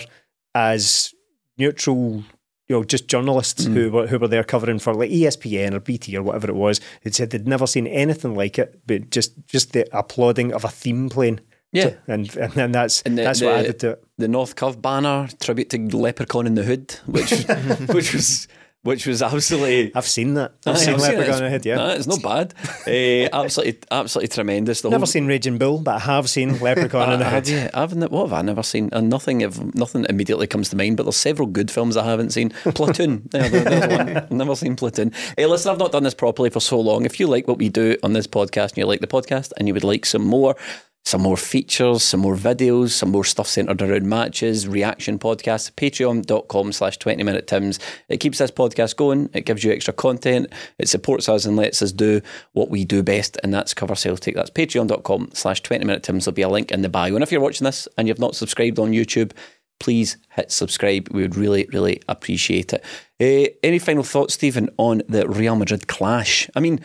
[0.55, 1.13] as
[1.57, 2.23] neutral,
[2.67, 3.73] you know, just journalists Mm.
[3.73, 6.79] who were who were there covering for like ESPN or BT or whatever it was.
[7.03, 10.69] Who said they'd never seen anything like it, but just just the applauding of a
[10.69, 11.41] theme playing.
[11.71, 11.91] Yeah.
[12.07, 14.03] and and, and that's And the- that's what the- added to it.
[14.17, 17.31] the North Curve banner tribute to Leprechaun in the Hood, which
[17.87, 18.47] which was
[18.83, 19.91] which was absolutely.
[19.93, 20.53] I've seen that.
[20.65, 21.01] I've Aye, seen I've.
[21.01, 21.65] Leprechaun It's- in the Head.
[21.67, 22.53] Yeah, Nah, it's not bad.
[22.87, 24.81] Eh, absolutely, absolutely tremendous.
[24.81, 27.47] The never whole- seen Raging Bull, but I have seen Leprechaun in the Hood.
[27.47, 27.47] Head.
[27.47, 27.69] you?
[27.75, 28.89] I've what have I never seen?
[28.91, 30.97] And nothing, if nothing immediately comes to mind.
[30.97, 32.49] But there's several good films I haven't seen.
[32.49, 34.27] Platoon, there, there-.
[34.31, 35.11] Never seen Platoon.
[35.37, 37.05] Hey, listen, I've not done this properly for so long.
[37.05, 39.67] If you like what we do on this podcast, and you like the podcast, and
[39.67, 40.55] you would like some more.
[41.03, 46.71] Some more features, some more videos, some more stuff centered around matches, reaction podcasts, patreon.com
[46.71, 47.79] slash 20 minute Tims.
[48.07, 49.29] It keeps this podcast going.
[49.33, 50.47] It gives you extra content.
[50.77, 52.21] It supports us and lets us do
[52.53, 54.35] what we do best, and that's cover Celtic.
[54.35, 56.25] That's patreon.com slash 20 minute Tims.
[56.25, 57.15] There'll be a link in the bio.
[57.15, 59.31] And if you're watching this and you've not subscribed on YouTube,
[59.79, 61.09] please hit subscribe.
[61.11, 62.83] We would really, really appreciate it.
[63.19, 66.47] Uh, any final thoughts, Stephen, on the Real Madrid clash?
[66.55, 66.79] I mean,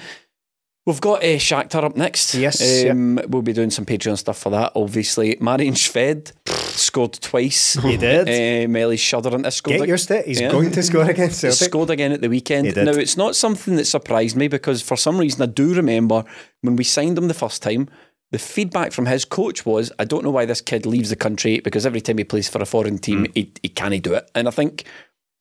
[0.87, 2.33] We've got uh, Shakhtar up next.
[2.35, 5.37] Yes, Um, We'll be doing some Patreon stuff for that, obviously.
[5.41, 6.33] Marian Shved
[6.77, 7.75] scored twice.
[7.75, 8.29] He did.
[8.29, 9.43] Uh, Melly's shuddering.
[9.43, 10.23] This scored Get ag- used to.
[10.23, 10.53] He's Yeah.
[10.53, 11.69] going to score against He Celtic.
[11.71, 12.67] scored again at the weekend.
[12.69, 12.85] He did.
[12.85, 16.25] Now, it's not something that surprised me because for some reason I do remember
[16.63, 17.89] when we signed him the first time,
[18.31, 21.59] the feedback from his coach was, I don't know why this kid leaves the country
[21.59, 23.33] because every time he plays for a foreign team, Hmm.
[23.35, 24.31] he, he can't do it.
[24.37, 24.85] And I think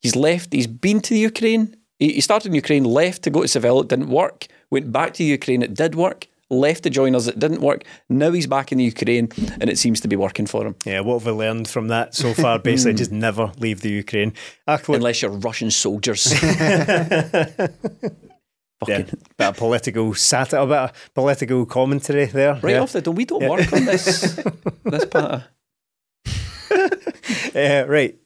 [0.00, 1.76] he's left, he's been to the Ukraine.
[2.00, 4.48] He, he started in Ukraine, left to go to Seville, it didn't work.
[4.70, 6.28] Went back to Ukraine, it did work.
[6.48, 7.82] Left to join us, it didn't work.
[8.08, 9.28] Now he's back in the Ukraine
[9.60, 10.76] and it seems to be working for him.
[10.84, 12.60] Yeah, what have we learned from that so far?
[12.60, 14.32] Basically, just never leave the Ukraine.
[14.66, 16.32] Unless you're Russian soldiers.
[18.86, 22.54] yeah, Fucking bit of political satire, a bit of political commentary there.
[22.62, 22.80] Right yeah.
[22.80, 24.34] off the door, we don't work on this
[24.84, 25.44] this part.
[27.54, 28.18] Uh, right.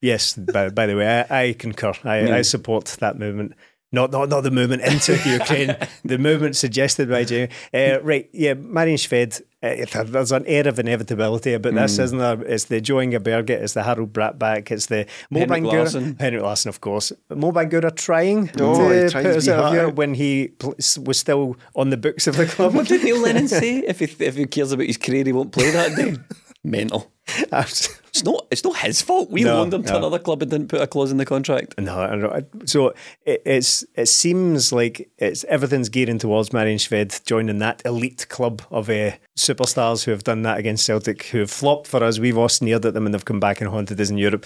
[0.00, 0.34] Yes.
[0.34, 1.92] By, by the way, I, I concur.
[2.04, 3.52] I, I support that movement.
[3.90, 5.74] Not, not, not the movement into Ukraine.
[6.04, 7.48] the movement suggested by Jamie.
[7.72, 8.28] Uh, right.
[8.32, 8.54] Yeah.
[8.54, 9.40] Marian Shved.
[9.60, 12.40] Uh, there's an air of inevitability about this, isn't there?
[12.42, 16.20] It's the Jo Inge Berget, it's the Harald Brattbakk, it's the Mo Henrik Bangura.
[16.20, 17.12] Henrik Larsson, of course.
[17.28, 19.74] Mo Bangura trying Oh, to put us out of.
[19.74, 22.72] Europe when he pl- was still on the books of the club.
[22.76, 23.78] What did Neil Lennon say?
[23.78, 26.14] If he if he cares about his career, he won't play that day.
[26.64, 27.10] Mental.
[27.52, 28.46] It's not.
[28.50, 29.30] It's not his fault.
[29.30, 29.98] We No, loaned him to no.
[29.98, 31.78] another club and didn't put a clause in the contract.
[31.78, 32.42] No, I don't know.
[32.64, 32.94] So
[33.24, 38.62] it, it's it seems like it's everything's gearing towards Marian Shved joining that elite club
[38.70, 42.18] of uh, superstars who have done that against Celtic, who have flopped for us.
[42.18, 44.44] We've all sneered at them and they've come back and haunted us in Europe.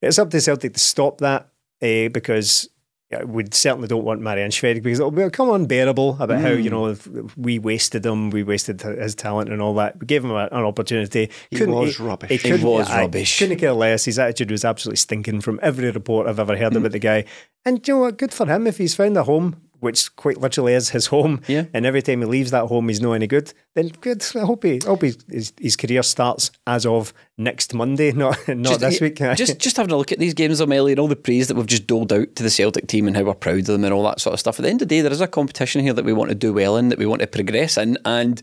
[0.00, 1.48] It's up to Celtic to stop that
[1.82, 2.68] uh, because
[3.10, 6.70] yeah, we certainly don't want Marian Shved because oh, it'll become unbearable about how you
[6.70, 7.06] mm.
[7.06, 9.98] know we wasted him, we wasted his talent and all that.
[9.98, 11.30] We gave him a, an opportunity.
[11.50, 12.30] He was rubbish.
[12.30, 13.38] He couldn't- was aye, rubbish.
[13.38, 14.04] Couldn't care less.
[14.04, 16.92] His attitude was absolutely stinking from every report I've ever heard about mm.
[16.92, 17.24] the guy.
[17.64, 18.18] And you know what?
[18.18, 18.66] Good for him.
[18.66, 21.64] If he's found a home, which quite literally is his home, Yeah.
[21.72, 24.24] and every time he leaves that home, he's not any good, then good.
[24.34, 28.36] I hope he, I hope he, his, his career starts as of next Monday, not
[28.48, 29.16] not Just- this week.
[29.36, 31.66] Just just having a look at these games, O'Malley, and all the praise that we've
[31.66, 34.02] just doled out to the Celtic team and how we're proud of them and all
[34.04, 34.58] that sort of stuff.
[34.58, 36.34] At the end of the day, there is a competition here that we want to
[36.34, 38.40] do well in, that we want to progress in, and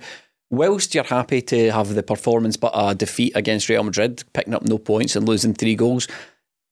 [0.52, 4.64] whilst you're happy to have the performance but a defeat against Real Madrid, picking up
[4.64, 6.08] no points and losing three goals,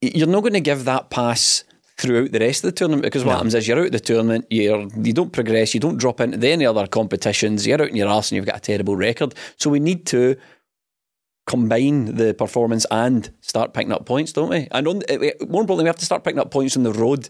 [0.00, 1.64] you're not going to give that pass
[1.96, 4.46] throughout the rest of the tournament because what happens is you're out of the tournament,
[4.50, 8.08] you're you don't progress, you don't drop into any other competitions, you're out in your
[8.08, 9.34] arse and you've got a terrible record.
[9.56, 10.36] So we need to
[11.46, 14.66] combine the performance and start picking up points, don't we?
[14.70, 16.92] And on, eh, eh, more importantly, we have to start picking up points on the
[16.92, 17.28] road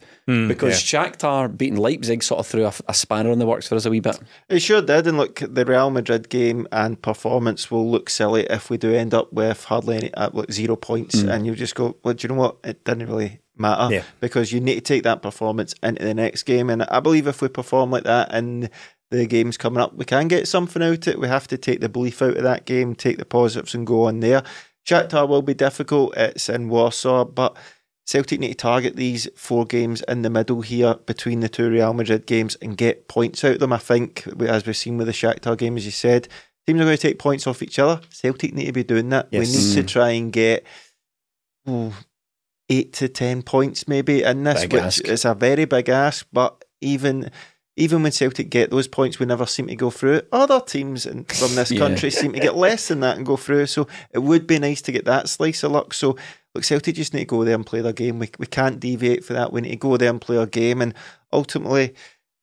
[0.48, 3.86] because Shakhtar beating Leipzig sort of threw a, a spanner in the works for us
[3.86, 4.18] a wee bit.
[4.48, 8.70] It sure did, and look, the Real Madrid game and performance will look silly if
[8.70, 11.96] we do end up with hardly any, uh, like zero points, and you just go,
[12.04, 12.58] well, do you know what?
[12.62, 14.02] It didn't really matter Yeah.
[14.20, 17.40] because you need to take that performance into the next game, and I believe if
[17.42, 18.70] we perform like that in
[19.10, 21.20] the games coming up, we can get something out of it.
[21.20, 24.06] We have to take the belief out of that game, take the positives, and go
[24.06, 24.42] on there.
[24.86, 26.16] Shakhtar will be difficult.
[26.16, 27.56] It's in Warsaw, but
[28.06, 31.94] Celtic need to target these four games in the middle here between the two Real
[31.94, 33.72] Madrid games and get points out of them.
[33.72, 36.28] I think, as we've seen with the Shakhtar game, as you said,
[36.66, 38.02] teams are going to take points off each other.
[38.10, 39.28] Celtic need to be doing that.
[39.30, 39.46] Yes.
[39.46, 39.88] We need to mm.
[39.88, 40.64] try and get
[41.66, 41.94] oh,
[42.68, 45.04] eight to ten points maybe in this, Big which ask.
[45.04, 46.26] is a very big ask.
[46.32, 47.30] But even
[47.76, 50.22] even when Celtic get those points, we never seem to go through.
[50.30, 51.80] Other teams in, from this Yeah.
[51.80, 53.66] country seem to get less than that and go through.
[53.66, 55.92] So it would be nice to get that slice of luck.
[55.92, 56.16] So
[56.54, 58.20] look, Celtic just need to go there and play their game.
[58.20, 59.52] We, we can't deviate for that.
[59.52, 60.80] We need to go there and play our game.
[60.82, 60.94] And
[61.32, 61.94] ultimately,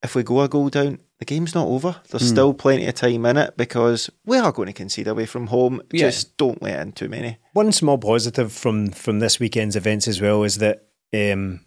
[0.04, 1.96] if we go a goal down, the game's not over.
[2.10, 2.30] There's Hmm.
[2.36, 5.80] still plenty of time in it because we are going to concede away from home.
[5.92, 6.08] Yeah.
[6.10, 7.38] Just don't let in too many.
[7.54, 11.60] One small positive from from this weekend's events as well is that um,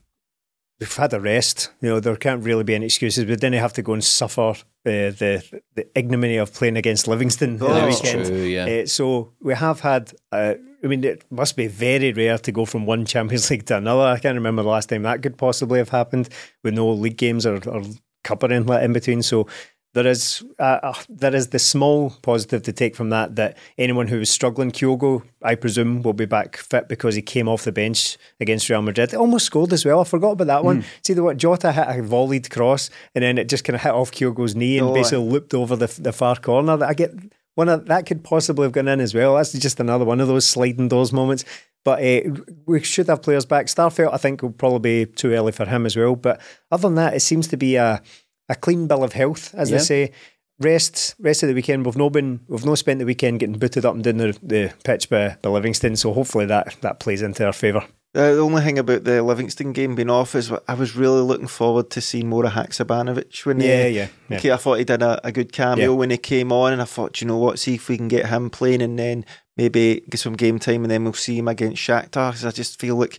[0.80, 1.70] we've had a rest.
[1.80, 3.24] You know, there can't really be any excuses.
[3.26, 5.42] We didn't have to go and suffer uh, the
[5.76, 8.26] the ignominy of playing against Livingston Oh, on the that's weekend.
[8.26, 8.82] true, yeah.
[8.82, 10.12] Uh, so we have had.
[10.32, 13.76] Uh, I mean, it must be very rare to go from one Champions League to
[13.76, 14.02] another.
[14.02, 16.28] I can't remember the last time that could possibly have happened
[16.64, 17.82] with no league games or, or
[18.24, 19.22] cup or in between.
[19.22, 19.46] So
[19.94, 24.08] there is uh, uh, there is the small positive to take from that that anyone
[24.08, 27.70] who was struggling, Kyogo, I presume, will be back fit because he came off the
[27.72, 29.14] bench against Real Madrid.
[29.14, 30.00] Almost scored as well.
[30.00, 30.84] I forgot about that one.
[31.04, 33.92] See the what Jota hit a volleyed cross and then it just kind of hit
[33.92, 36.84] off Kyogo's knee and Oh, basically looped over the the far corner.
[36.84, 37.14] I get
[37.54, 39.36] one of that could possibly have gone in as well.
[39.36, 41.44] That's just another one of those sliding doors moments.
[41.84, 42.30] But uh,
[42.66, 43.66] we should have players back.
[43.66, 46.16] Starfelt, I think, will probably be too early for him as well.
[46.16, 46.40] But
[46.72, 48.00] other than that, it seems to be a
[48.48, 49.78] a clean bill of health, as Yeah.
[49.78, 50.12] they say.
[50.60, 51.84] Rest, rest of the weekend.
[51.84, 54.72] We've no been, we've no spent the weekend getting booted up and down the, the
[54.84, 55.96] pitch by, by Livingston.
[55.96, 57.80] So hopefully that that plays into our favour.
[58.14, 61.48] Uh, the only thing about the Livingston game being off is I was really looking
[61.48, 64.54] forward to seeing more of Haksabanovic when Yeah, he, yeah, yeah.
[64.54, 65.96] I thought he did a, a good cameo Yeah.
[65.96, 68.26] when he came on, and I thought, you know what, see if we can get
[68.26, 69.24] him playing, and then
[69.56, 72.30] maybe get some game time, and then we'll see him against Shakhtar.
[72.32, 73.18] Because I just feel like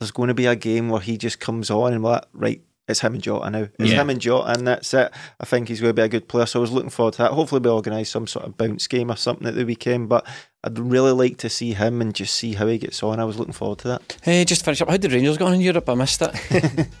[0.00, 2.62] there's going to be a game where he just comes on and we're like, right,
[2.86, 3.68] it's him and Jota now.
[3.78, 4.00] It's Yeah.
[4.00, 5.12] him and Jota, and that's it.
[5.40, 6.46] I think he's going to be a good player.
[6.46, 7.32] So I was looking forward to that.
[7.32, 10.08] Hopefully, we organise some sort of bounce game or something at the weekend.
[10.08, 10.26] But
[10.64, 13.20] I'd really like to see him and just see how he gets on.
[13.20, 14.16] I was looking forward to that.
[14.22, 14.88] Hey, just finish up.
[14.88, 15.88] How did Rangers go on in Europe?
[15.88, 16.86] I missed it.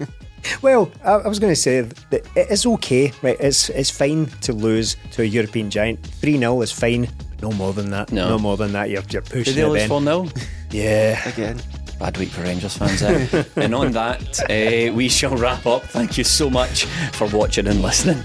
[0.62, 3.36] Well, I, I was going to say that it is okay, right?
[3.40, 6.00] It's it's fine to lose to a European giant.
[6.06, 7.08] 3 0 is fine.
[7.40, 8.10] No more than that.
[8.10, 8.30] No.
[8.30, 8.90] no more than that.
[8.90, 9.88] You're, you're Did pushing they it lose then.
[9.88, 10.28] 4 0?
[10.70, 11.28] Yeah.
[11.28, 11.60] Again.
[11.98, 13.02] Bad week for Rangers fans.
[13.02, 13.44] Eh?
[13.56, 15.82] and on that, uh, we shall wrap up.
[15.84, 18.22] Thank you so much for watching and listening.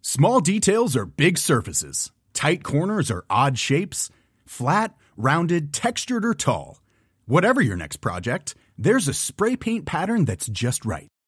[0.00, 2.10] Small details are big surfaces.
[2.32, 4.10] Tight corners are odd shapes.
[4.46, 6.80] Flat, rounded, textured, or tall.
[7.26, 11.08] Whatever your next project, there's a spray paint pattern that's just right.